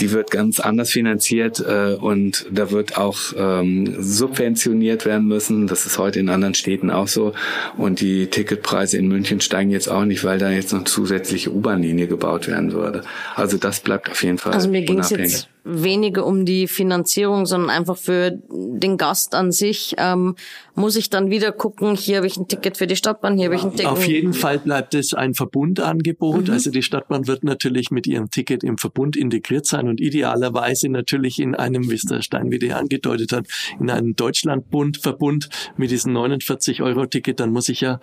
[0.00, 5.66] die wird ganz anders finanziert äh, und da wird auch ähm, subventioniert werden müssen.
[5.66, 7.32] Das ist heute in anderen Städten auch so.
[7.76, 12.08] Und die Ticketpreise in München steigen jetzt auch nicht, weil da jetzt noch zusätzliche U-Bahn-Linie
[12.08, 13.02] gebaut werden würde.
[13.36, 14.52] Also das bleibt auf jeden Fall.
[14.52, 19.94] Also mir es jetzt weniger um die Finanzierung, sondern einfach für den Gast an sich.
[19.98, 20.36] Ähm,
[20.74, 23.54] muss ich dann wieder gucken, hier habe ich ein Ticket für die Stadtbahn, hier habe
[23.54, 23.86] ich ein Ticket.
[23.86, 26.48] Auf jeden Fall bleibt es ein Verbundangebot.
[26.48, 26.52] Mhm.
[26.52, 31.38] Also die Stadtbahn wird natürlich mit ihrem Ticket im Verbund integriert sein und idealerweise natürlich
[31.38, 33.46] in einem, wie es der Steinwede angedeutet hat,
[33.80, 37.40] in einem Deutschlandbund Verbund mit diesem 49 Euro Ticket.
[37.40, 38.00] Dann muss ich ja,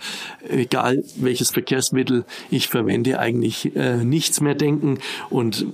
[0.49, 4.99] egal welches Verkehrsmittel ich verwende, eigentlich äh, nichts mehr denken
[5.29, 5.65] und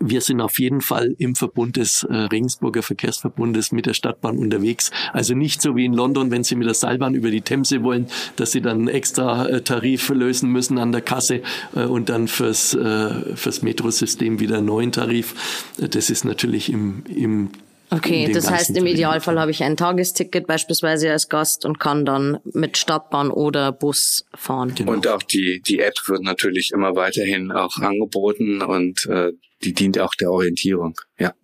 [0.00, 4.90] wir sind auf jeden Fall im Verbund des äh, Regensburger Verkehrsverbundes mit der Stadtbahn unterwegs.
[5.12, 8.06] Also nicht so wie in London, wenn Sie mit der Seilbahn über die Themse wollen,
[8.36, 11.42] dass Sie dann einen extra äh, Tarif lösen müssen an der Kasse
[11.74, 15.72] äh, und dann fürs, äh, fürs Metrosystem wieder einen neuen Tarif.
[15.78, 17.50] Das ist natürlich im, im
[17.92, 22.38] Okay, das heißt, im Idealfall habe ich ein Tagesticket beispielsweise als Gast und kann dann
[22.44, 24.74] mit Stadtbahn oder Bus fahren.
[24.74, 24.92] Genau.
[24.92, 29.32] Und auch die, die App wird natürlich immer weiterhin auch angeboten und äh,
[29.62, 30.94] die dient auch der Orientierung.
[31.18, 31.34] Ja.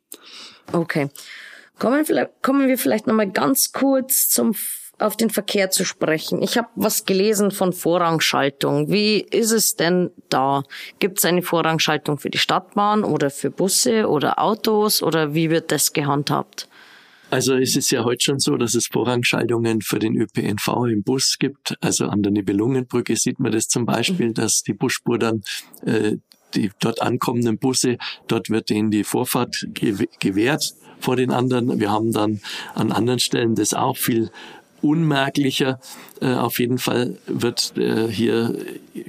[0.73, 1.11] Okay.
[1.79, 4.55] Kommen, vielleicht, kommen wir vielleicht nochmal ganz kurz zum
[4.99, 6.43] auf den Verkehr zu sprechen.
[6.43, 8.91] Ich habe was gelesen von Vorrangschaltung.
[8.91, 10.65] Wie ist es denn da?
[10.99, 15.71] Gibt es eine Vorrangschaltung für die Stadtbahn oder für Busse oder Autos oder wie wird
[15.71, 16.69] das gehandhabt?
[17.31, 21.37] Also es ist ja heute schon so, dass es Vorrangschaltungen für den ÖPNV im Bus
[21.39, 21.77] gibt.
[21.81, 25.43] Also an der Nibelungenbrücke sieht man das zum Beispiel, dass die Busspur dann
[25.85, 26.17] äh,
[26.55, 31.79] die dort ankommenden Busse, dort wird denen die Vorfahrt gewährt vor den anderen.
[31.79, 32.41] Wir haben dann
[32.75, 34.31] an anderen Stellen das auch viel
[34.83, 35.79] unmerklicher.
[36.21, 38.55] Äh, auf jeden Fall wird äh, hier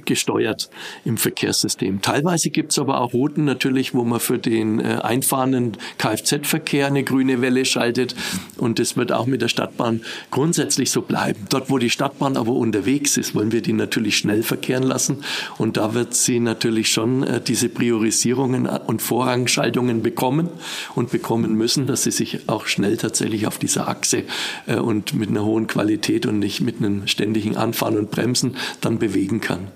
[0.04, 0.70] gesteuert
[1.04, 2.02] im Verkehrssystem.
[2.02, 7.04] Teilweise gibt es aber auch Routen natürlich, wo man für den äh, einfahrenden Kfz-Verkehr eine
[7.04, 8.14] grüne Welle schaltet.
[8.56, 11.46] Und das wird auch mit der Stadtbahn grundsätzlich so bleiben.
[11.50, 15.24] Dort, wo die Stadtbahn aber unterwegs ist, wollen wir die natürlich schnell verkehren lassen.
[15.58, 20.48] Und da wird sie natürlich schon diese Priorisierungen und Vorrangschaltungen bekommen
[20.94, 24.24] und bekommen müssen, dass sie sich auch schnell tatsächlich auf dieser Achse
[24.66, 28.98] und mit einer hohen hohen Qualität und nicht mit einem ständigen Anfahren und Bremsen dann
[28.98, 29.68] bewegen kann.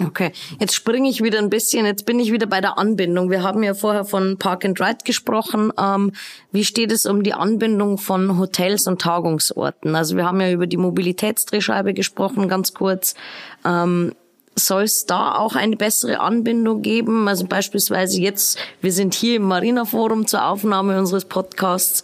[0.00, 1.84] Okay, jetzt springe ich wieder ein bisschen.
[1.84, 3.30] Jetzt bin ich wieder bei der Anbindung.
[3.30, 5.72] Wir haben ja vorher von Park and Ride gesprochen.
[5.76, 6.12] Ähm,
[6.52, 9.96] wie steht es um die Anbindung von Hotels und Tagungsorten?
[9.96, 13.16] Also wir haben ja über die Mobilitätsdrehscheibe gesprochen, ganz kurz.
[13.64, 14.12] Ähm,
[14.54, 17.26] soll es da auch eine bessere Anbindung geben?
[17.28, 22.02] Also beispielsweise jetzt, wir sind hier im Marina Forum zur Aufnahme unseres Podcasts.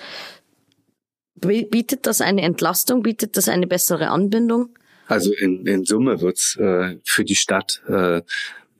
[1.47, 3.03] Bietet das eine Entlastung?
[3.03, 4.70] Bietet das eine bessere Anbindung?
[5.07, 8.22] Also in, in Summe wird's äh, für die Stadt äh,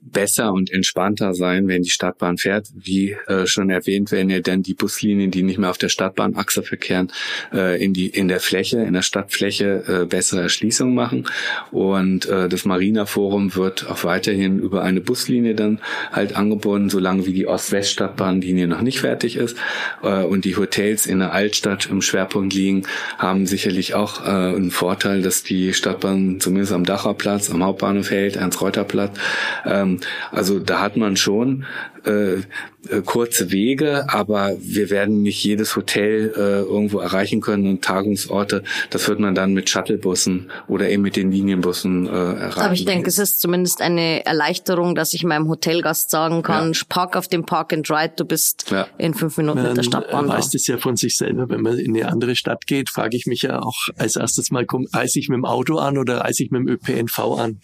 [0.05, 2.67] besser und entspannter sein, wenn die Stadtbahn fährt.
[2.75, 6.63] Wie äh, schon erwähnt, werden ja dann die Buslinien, die nicht mehr auf der Stadtbahnachse
[6.63, 7.11] verkehren,
[7.51, 11.25] äh, in die in der Fläche, in der Stadtfläche äh, bessere Erschließung machen.
[11.71, 15.79] Und äh, das Marina Forum wird auch weiterhin über eine Buslinie dann
[16.11, 19.57] halt angebunden, solange wie die Ost-West-Stadtbahnlinie noch nicht fertig ist.
[20.03, 22.83] Äh, und die Hotels in der Altstadt im Schwerpunkt liegen,
[23.17, 28.35] haben sicherlich auch äh, einen Vorteil, dass die Stadtbahn zumindest am Dacherplatz, am Hauptbahnhof hält,
[28.35, 29.17] Ernst-Reuter-Platz,
[29.65, 29.94] ähm,
[30.31, 31.65] also da hat man schon
[32.05, 32.41] äh,
[32.89, 38.63] äh, kurze Wege, aber wir werden nicht jedes Hotel äh, irgendwo erreichen können und Tagungsorte.
[38.91, 42.59] Das wird man dann mit Shuttlebussen oder eben mit den Linienbussen äh, erreichen.
[42.59, 46.79] Aber ich denke, es ist zumindest eine Erleichterung, dass ich meinem Hotelgast sagen kann, ja.
[46.87, 48.87] park auf dem Park and Ride, du bist ja.
[48.97, 50.27] in fünf Minuten man mit der Stadtbahn.
[50.27, 53.17] Man weiß das ja von sich selber, wenn man in eine andere Stadt geht, frage
[53.17, 56.21] ich mich ja auch als erstes mal, komm, reise ich mit dem Auto an oder
[56.21, 57.59] reise ich mit dem ÖPNV an?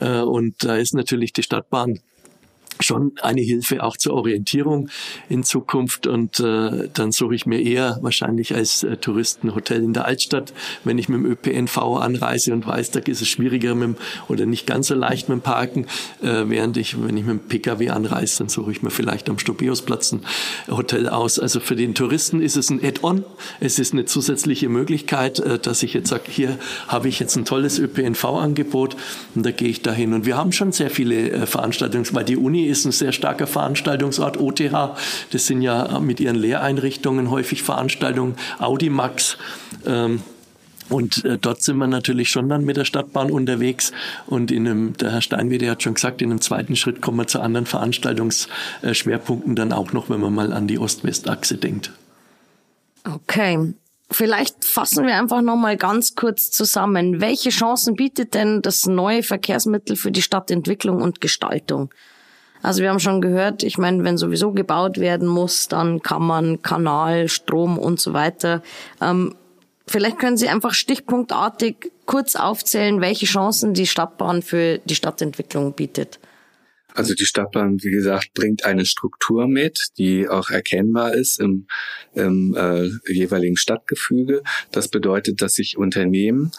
[0.00, 2.00] Äh, und da ist natürlich die Stadtbahn
[2.86, 4.88] schon eine Hilfe auch zur Orientierung
[5.28, 10.06] in Zukunft und äh, dann suche ich mir eher wahrscheinlich als äh, Touristenhotel in der
[10.06, 10.52] Altstadt,
[10.84, 13.96] wenn ich mit dem ÖPNV anreise und weiß, da ist es schwieriger mit dem,
[14.28, 15.86] oder nicht ganz so leicht mit dem Parken,
[16.22, 19.38] äh, während ich, wenn ich mit dem Pkw anreise, dann suche ich mir vielleicht am
[19.38, 20.20] Stobeusplatz ein
[20.68, 21.38] Hotel aus.
[21.38, 23.24] Also für den Touristen ist es ein Add-on,
[23.60, 26.58] es ist eine zusätzliche Möglichkeit, äh, dass ich jetzt sage, hier
[26.88, 28.96] habe ich jetzt ein tolles ÖPNV-Angebot
[29.34, 30.12] und da gehe ich dahin.
[30.12, 33.46] Und wir haben schon sehr viele äh, Veranstaltungen, weil die Uni ist ein sehr starker
[33.46, 34.96] Veranstaltungsort, OTH,
[35.30, 39.38] das sind ja mit ihren Lehreinrichtungen häufig Veranstaltungen, Audimax.
[39.86, 40.20] Ähm,
[40.88, 43.92] und äh, dort sind wir natürlich schon dann mit der Stadtbahn unterwegs.
[44.26, 47.26] Und in einem, der Herr Steinwede hat schon gesagt, in einem zweiten Schritt kommen wir
[47.26, 51.90] zu anderen Veranstaltungsschwerpunkten dann auch noch, wenn man mal an die Ost-West-Achse denkt.
[53.04, 53.74] Okay.
[54.08, 57.20] Vielleicht fassen wir einfach nochmal ganz kurz zusammen.
[57.20, 61.90] Welche Chancen bietet denn das neue Verkehrsmittel für die Stadtentwicklung und Gestaltung?
[62.66, 66.62] Also wir haben schon gehört, ich meine, wenn sowieso gebaut werden muss, dann kann man
[66.62, 68.60] Kanal, Strom und so weiter.
[69.00, 69.36] Ähm,
[69.86, 76.18] vielleicht können Sie einfach stichpunktartig kurz aufzählen, welche Chancen die Stadtbahn für die Stadtentwicklung bietet.
[76.96, 81.66] Also die Stadtplan, wie gesagt, bringt eine Struktur mit, die auch erkennbar ist im,
[82.14, 84.42] im äh, jeweiligen Stadtgefüge.
[84.72, 86.52] Das bedeutet, dass sich Unternehmen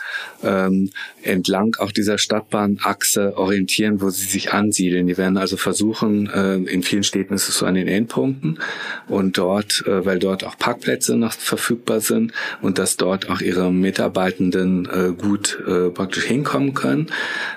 [0.44, 0.92] ähm,
[1.24, 5.08] entlang auch dieser Stadtbahnachse orientieren, wo sie sich ansiedeln.
[5.08, 8.60] Die werden also versuchen, äh, in vielen Städten ist es so an den Endpunkten
[9.08, 12.32] und dort, äh, weil dort auch Parkplätze noch verfügbar sind
[12.62, 17.08] und dass dort auch ihre Mitarbeitenden äh, gut äh, praktisch hinkommen können.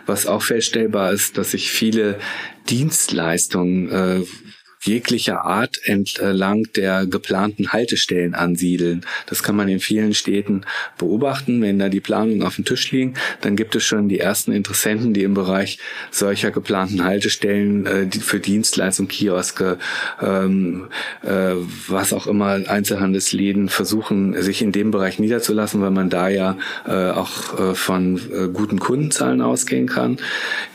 [0.06, 2.18] Was auch feststellbar ist, dass sich viele
[2.70, 4.24] Dienstleistungen äh,
[4.82, 9.04] jeglicher Art entlang der geplanten Haltestellen ansiedeln.
[9.26, 10.62] Das kann man in vielen Städten
[10.98, 11.60] beobachten.
[11.60, 15.12] Wenn da die Planungen auf dem Tisch liegen, dann gibt es schon die ersten Interessenten,
[15.12, 15.78] die im Bereich
[16.10, 19.78] solcher geplanten Haltestellen äh, für Dienstleistungen, Kioske,
[20.22, 20.88] ähm,
[21.22, 21.54] äh,
[21.88, 26.56] was auch immer, Einzelhandelsläden versuchen, sich in dem Bereich niederzulassen, weil man da ja
[26.86, 30.16] äh, auch äh, von äh, guten Kundenzahlen ausgehen kann.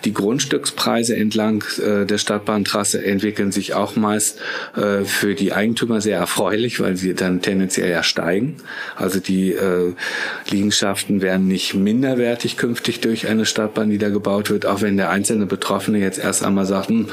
[0.04, 4.40] Die Grundstückspreise entlang äh, der Stadtbahntrasse entwickeln sich auch meist
[4.76, 8.58] äh, für die Eigentümer sehr erfreulich, weil sie dann tendenziell ja steigen.
[8.96, 9.94] Also die äh,
[10.50, 15.10] Liegenschaften werden nicht minderwertig künftig durch eine Stadtbahn, die da gebaut wird, auch wenn der
[15.10, 17.08] einzelne Betroffene jetzt erst einmal sagt, hm,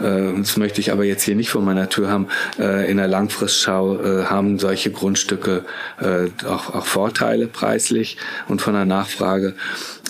[0.00, 2.28] äh, das möchte ich aber jetzt hier nicht vor meiner Tür haben.
[2.58, 5.64] Äh, in der Langfristschau äh, haben solche Grundstücke
[6.00, 8.16] äh, auch, auch Vorteile preislich
[8.48, 9.54] und von der Nachfrage.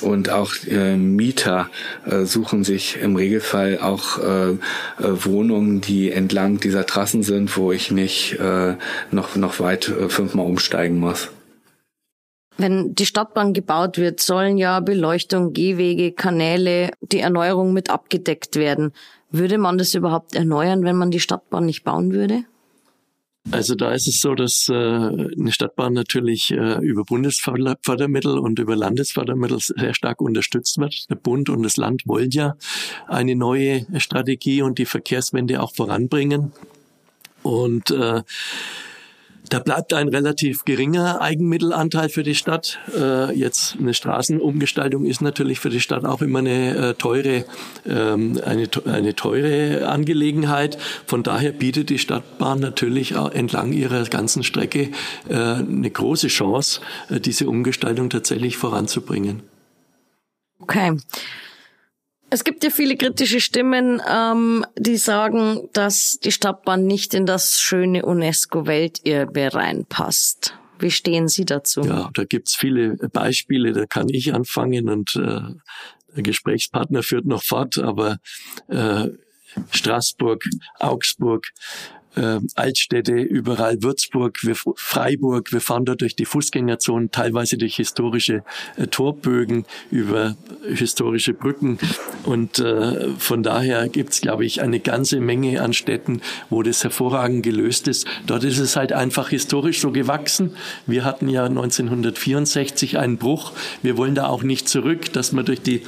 [0.01, 1.71] Und auch äh, Mieter
[2.05, 4.57] äh, suchen sich im Regelfall auch äh, äh,
[4.99, 8.77] Wohnungen, die entlang dieser Trassen sind, wo ich nicht äh,
[9.11, 11.31] noch, noch weit äh, fünfmal umsteigen muss.
[12.57, 18.93] Wenn die Stadtbahn gebaut wird, sollen ja Beleuchtung, Gehwege, Kanäle, die Erneuerung mit abgedeckt werden.
[19.31, 22.45] Würde man das überhaupt erneuern, wenn man die Stadtbahn nicht bauen würde?
[23.51, 28.75] Also da ist es so, dass äh, eine Stadtbahn natürlich äh, über Bundesfördermittel und über
[28.75, 31.11] Landesfördermittel sehr stark unterstützt wird.
[31.11, 32.57] Der Bund und das Land wollen ja
[33.07, 36.53] eine neue Strategie und die Verkehrswende auch voranbringen.
[37.43, 38.23] Und äh,
[39.49, 42.79] da bleibt ein relativ geringer Eigenmittelanteil für die Stadt.
[42.97, 47.45] Äh, jetzt eine Straßenumgestaltung ist natürlich für die Stadt auch immer eine äh, teure,
[47.87, 50.79] ähm, eine, eine teure Angelegenheit.
[51.07, 54.91] Von daher bietet die Stadtbahn natürlich entlang ihrer ganzen Strecke
[55.29, 56.81] äh, eine große Chance,
[57.11, 59.43] äh, diese Umgestaltung tatsächlich voranzubringen.
[60.59, 60.97] Okay.
[62.35, 67.61] Es gibt ja viele kritische Stimmen, ähm, die sagen, dass die Stadtbahn nicht in das
[67.61, 70.59] schöne UNESCO-Welterbe reinpasst.
[70.81, 71.83] Wie stehen Sie dazu?
[71.83, 75.43] Ja, da gibt's viele Beispiele, da kann ich anfangen und äh,
[76.17, 78.19] der Gesprächspartner führt noch fort, aber
[78.67, 79.11] äh,
[79.71, 80.43] Straßburg,
[80.81, 81.47] Augsburg,
[82.17, 85.53] äh, Altstädte, überall Würzburg, wir, Freiburg.
[85.53, 88.45] Wir fahren dort durch die Fußgängerzone, teilweise durch historische
[88.77, 90.37] äh, Torbögen, über
[90.69, 91.79] historische Brücken.
[92.25, 97.43] Und äh, von daher gibt's, glaube ich, eine ganze Menge an Städten, wo das hervorragend
[97.43, 98.07] gelöst ist.
[98.27, 100.57] Dort ist es halt einfach historisch so gewachsen.
[100.87, 103.53] Wir hatten ja 1964 einen Bruch.
[103.83, 105.83] Wir wollen da auch nicht zurück, dass man durch die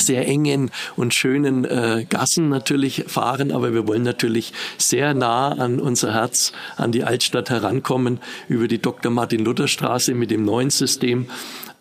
[0.00, 5.80] sehr engen und schönen äh, Gassen natürlich fahren, aber wir wollen natürlich sehr nah an
[5.80, 8.18] unser Herz, an die Altstadt herankommen
[8.48, 9.10] über die Dr.
[9.10, 11.26] Martin Luther Straße mit dem neuen System.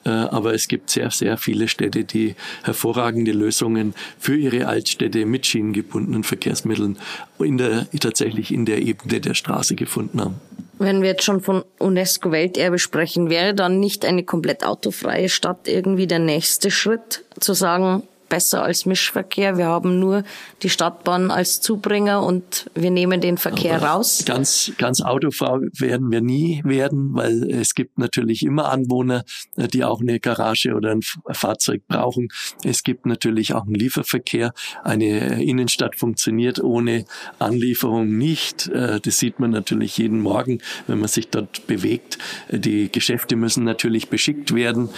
[0.06, 5.46] Äh, aber es gibt sehr, sehr viele Städte, die hervorragende Lösungen für ihre Altstädte mit
[5.46, 6.98] schienengebundenen Verkehrsmitteln
[7.40, 10.36] in der, tatsächlich in der Ebene der Straße gefunden haben.
[10.78, 16.08] Wenn wir jetzt schon von UNESCO-Welterbe sprechen, wäre dann nicht eine komplett autofreie Stadt irgendwie
[16.08, 19.58] der nächste Schritt, zu sagen, besser als Mischverkehr.
[19.58, 20.24] Wir haben nur
[20.64, 24.24] die Stadtbahn als Zubringer und wir nehmen den Verkehr Aber raus.
[24.26, 29.24] Ganz, ganz autofrau werden wir nie werden, weil es gibt natürlich immer Anwohner,
[29.56, 31.02] äh, die auch eine Garage oder ein
[31.32, 32.30] Fahrzeug brauchen.
[32.64, 34.54] Es gibt natürlich auch einen Lieferverkehr.
[34.84, 37.06] Eine Innenstadt funktioniert ohne
[37.40, 38.68] Anlieferung nicht.
[38.68, 42.18] Äh, das sieht man natürlich jeden Morgen, wenn man sich dort bewegt.
[42.50, 44.90] Die Geschäfte müssen natürlich beschickt werden.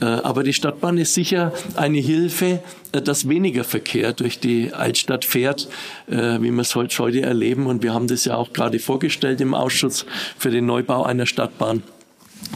[0.00, 2.61] Äh, aber die Stadtbahn ist sicher eine Hilfe, äh,
[2.92, 5.68] dass weniger Verkehr durch die Altstadt fährt,
[6.08, 7.66] äh, wie wir es heute erleben.
[7.66, 10.06] Und wir haben das ja auch gerade vorgestellt im Ausschuss
[10.38, 11.82] für den Neubau einer Stadtbahn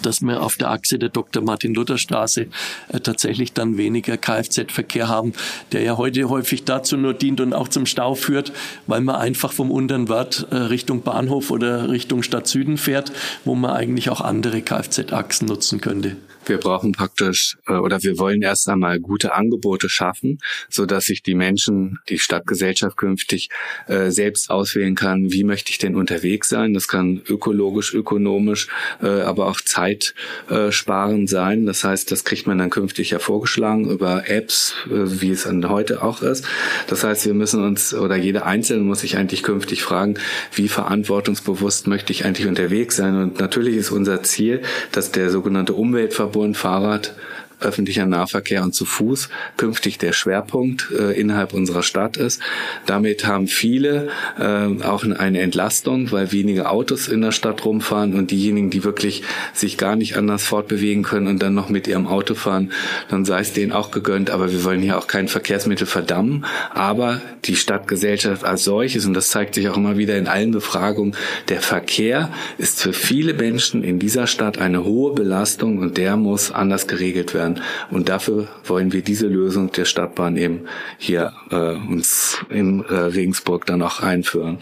[0.02, 1.42] dass wir auf der Achse der Dr.
[1.42, 2.48] Martin Luther Straße
[2.88, 5.32] äh, tatsächlich dann weniger Kfz-Verkehr haben,
[5.72, 8.52] der ja heute häufig dazu nur dient und auch zum Stau führt,
[8.86, 13.12] weil man einfach vom unteren Wert äh, Richtung Bahnhof oder Richtung Stadt Süden fährt,
[13.44, 16.16] wo man eigentlich auch andere Kfz-Achsen nutzen könnte.
[16.46, 20.38] Wir brauchen praktisch äh, oder wir wollen erst einmal gute Angebote schaffen,
[20.68, 23.48] so dass sich die Menschen, die Stadtgesellschaft künftig
[23.88, 26.72] äh, selbst auswählen kann, wie möchte ich denn unterwegs sein.
[26.72, 28.68] Das kann ökologisch, ökonomisch,
[29.02, 31.66] äh, aber auch zeitsparend sein.
[31.66, 35.68] Das heißt, das kriegt man dann künftig ja vorgeschlagen über Apps, äh, wie es dann
[35.68, 36.46] heute auch ist.
[36.86, 40.14] Das heißt, wir müssen uns oder jeder Einzelne muss sich eigentlich künftig fragen,
[40.54, 43.20] wie verantwortungsbewusst möchte ich eigentlich unterwegs sein.
[43.20, 47.14] Und natürlich ist unser Ziel, dass der sogenannte Umweltverbund Verkehrsverbund Fahrrad
[47.60, 52.42] öffentlicher Nahverkehr und zu Fuß künftig der Schwerpunkt äh, innerhalb unserer Stadt ist.
[52.84, 58.30] Damit haben viele äh, auch eine Entlastung, weil weniger Autos in der Stadt rumfahren und
[58.30, 59.22] diejenigen, die wirklich
[59.54, 62.72] sich gar nicht anders fortbewegen können und dann noch mit ihrem Auto fahren,
[63.08, 64.30] dann sei es denen auch gegönnt.
[64.30, 66.44] Aber wir wollen hier auch kein Verkehrsmittel verdammen.
[66.74, 71.16] Aber die Stadtgesellschaft als solches, und das zeigt sich auch immer wieder in allen Befragungen,
[71.48, 76.50] der Verkehr ist für viele Menschen in dieser Stadt eine hohe Belastung und der muss
[76.50, 77.55] anders geregelt werden
[77.90, 80.66] Und dafür wollen wir diese Lösung der Stadtbahn eben
[80.98, 84.58] hier äh, uns in äh, Regensburg dann auch einführen.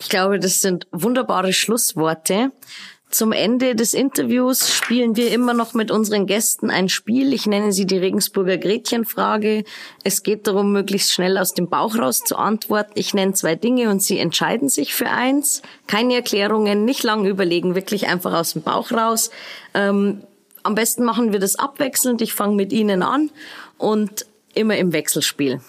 [0.00, 2.50] Ich glaube, das sind wunderbare Schlussworte.
[3.12, 7.34] Zum Ende des Interviews spielen wir immer noch mit unseren Gästen ein Spiel.
[7.34, 9.64] Ich nenne sie die Regensburger Gretchenfrage.
[10.02, 12.92] Es geht darum, möglichst schnell aus dem Bauch raus zu antworten.
[12.94, 15.60] Ich nenne zwei Dinge und sie entscheiden sich für eins.
[15.86, 19.30] Keine Erklärungen, nicht lang überlegen, wirklich einfach aus dem Bauch raus.
[19.74, 20.22] Ähm,
[20.62, 22.22] am besten machen wir das abwechselnd.
[22.22, 23.30] Ich fange mit Ihnen an
[23.78, 25.60] und immer im Wechselspiel.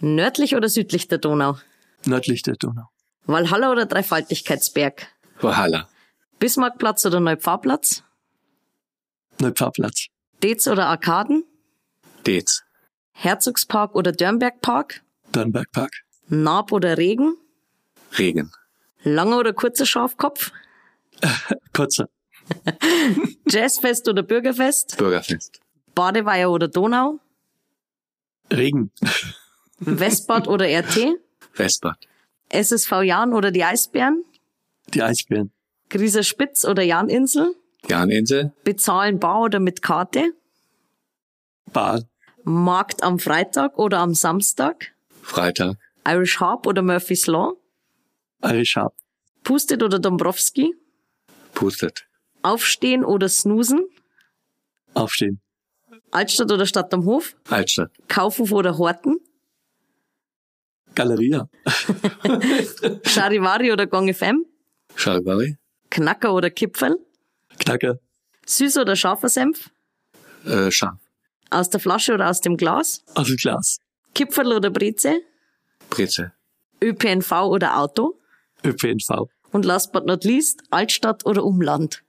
[0.00, 1.58] Nördlich oder südlich der Donau?
[2.04, 2.88] Nördlich der Donau.
[3.26, 5.06] Walhalla oder Dreifaltigkeitsberg?
[5.40, 5.88] Walhalla.
[6.38, 8.02] Bismarckplatz oder Neupfarrplatz?
[9.40, 10.06] Neupfarrplatz.
[10.42, 11.44] Dez oder Arkaden?
[12.26, 12.62] Dez.
[13.12, 15.02] Herzogspark oder Dörnbergpark?
[15.30, 15.92] Dörnbergpark.
[16.28, 17.36] Naab oder Regen?
[18.18, 18.50] Regen.
[19.04, 20.50] Langer oder kurzer Schafkopf?
[21.72, 22.08] kurzer.
[23.48, 24.96] Jazzfest oder Bürgerfest?
[24.96, 25.60] Bürgerfest.
[25.94, 27.20] Badeweiher oder Donau?
[28.52, 28.90] Regen.
[29.78, 31.16] Westbad oder RT?
[31.54, 31.98] Westbad.
[32.50, 34.24] SSV Jan oder die Eisbären?
[34.92, 35.50] Die Eisbären.
[35.88, 37.54] Grieser Spitz oder Janinsel?
[37.88, 38.52] Janinsel.
[38.64, 40.32] Bezahlen bar oder mit Karte?
[41.72, 42.02] Bar.
[42.44, 44.92] Markt am Freitag oder am Samstag?
[45.22, 45.76] Freitag.
[46.06, 47.54] Irish Harp oder Murphy's Law?
[48.42, 48.94] Irish Harp.
[49.44, 50.74] Pustet oder Dombrowski?
[51.54, 52.06] Pustet.
[52.42, 53.86] Aufstehen oder snoosen?
[54.94, 55.40] Aufstehen.
[56.10, 57.34] Altstadt oder Stadt am Hof?
[57.48, 57.90] Altstadt.
[58.08, 59.18] Kaufhof oder Horten?
[60.94, 61.48] Galeria.
[63.06, 64.44] Charivari oder Gong FM?
[64.94, 65.56] Charivari.
[65.90, 66.98] Knacker oder Kipferl?
[67.58, 67.98] Knacker.
[68.46, 69.70] Süß oder scharfer Senf?
[70.44, 70.98] Äh, scharf.
[71.50, 73.04] Aus der Flasche oder aus dem Glas?
[73.14, 73.78] Aus dem Glas.
[74.14, 75.20] Kipferl oder Breze?
[75.88, 76.32] Breze.
[76.82, 78.18] ÖPNV oder Auto?
[78.64, 79.28] ÖPNV.
[79.50, 82.02] Und last but not least, Altstadt oder Umland?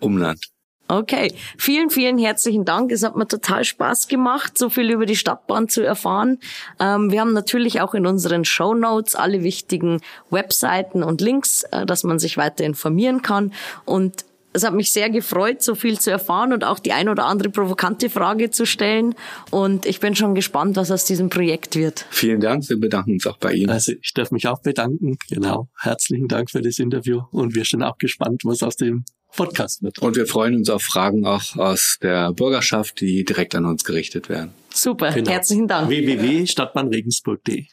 [0.00, 0.50] Umland.
[0.90, 2.90] Okay, vielen, vielen herzlichen Dank.
[2.90, 6.38] Es hat mir total Spaß gemacht, so viel über die Stadtbahn zu erfahren.
[6.80, 11.86] Ähm, wir haben natürlich auch in unseren Show Notes alle wichtigen Webseiten und Links, äh,
[11.86, 13.52] dass man sich weiter informieren kann.
[13.84, 17.26] Und es hat mich sehr gefreut, so viel zu erfahren und auch die ein oder
[17.26, 19.14] andere provokante Frage zu stellen.
[19.52, 22.04] Und ich bin schon gespannt, was aus diesem Projekt wird.
[22.10, 22.68] Vielen Dank.
[22.68, 23.70] Wir bedanken uns auch bei Ihnen.
[23.70, 25.18] Also ich darf mich auch bedanken.
[25.28, 25.68] Genau.
[25.78, 27.22] Herzlichen Dank für das Interview.
[27.30, 29.04] Und wir sind auch gespannt, was aus dem
[29.36, 29.98] Podcast wird.
[30.00, 34.28] Und wir freuen uns auf Fragen auch aus der Bürgerschaft, die direkt an uns gerichtet
[34.28, 34.52] werden.
[34.72, 35.30] Super, genau.
[35.30, 35.88] herzlichen Dank.
[35.88, 37.66] www.stadtbahnregensburg.de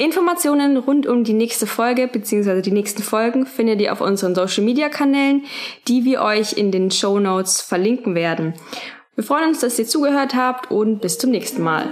[0.00, 2.62] Informationen rund um die nächste Folge bzw.
[2.62, 5.44] die nächsten Folgen findet ihr auf unseren Social Media Kanälen,
[5.88, 8.54] die wir euch in den Show Notes verlinken werden.
[9.16, 11.90] Wir freuen uns, dass ihr zugehört habt und bis zum nächsten Mal.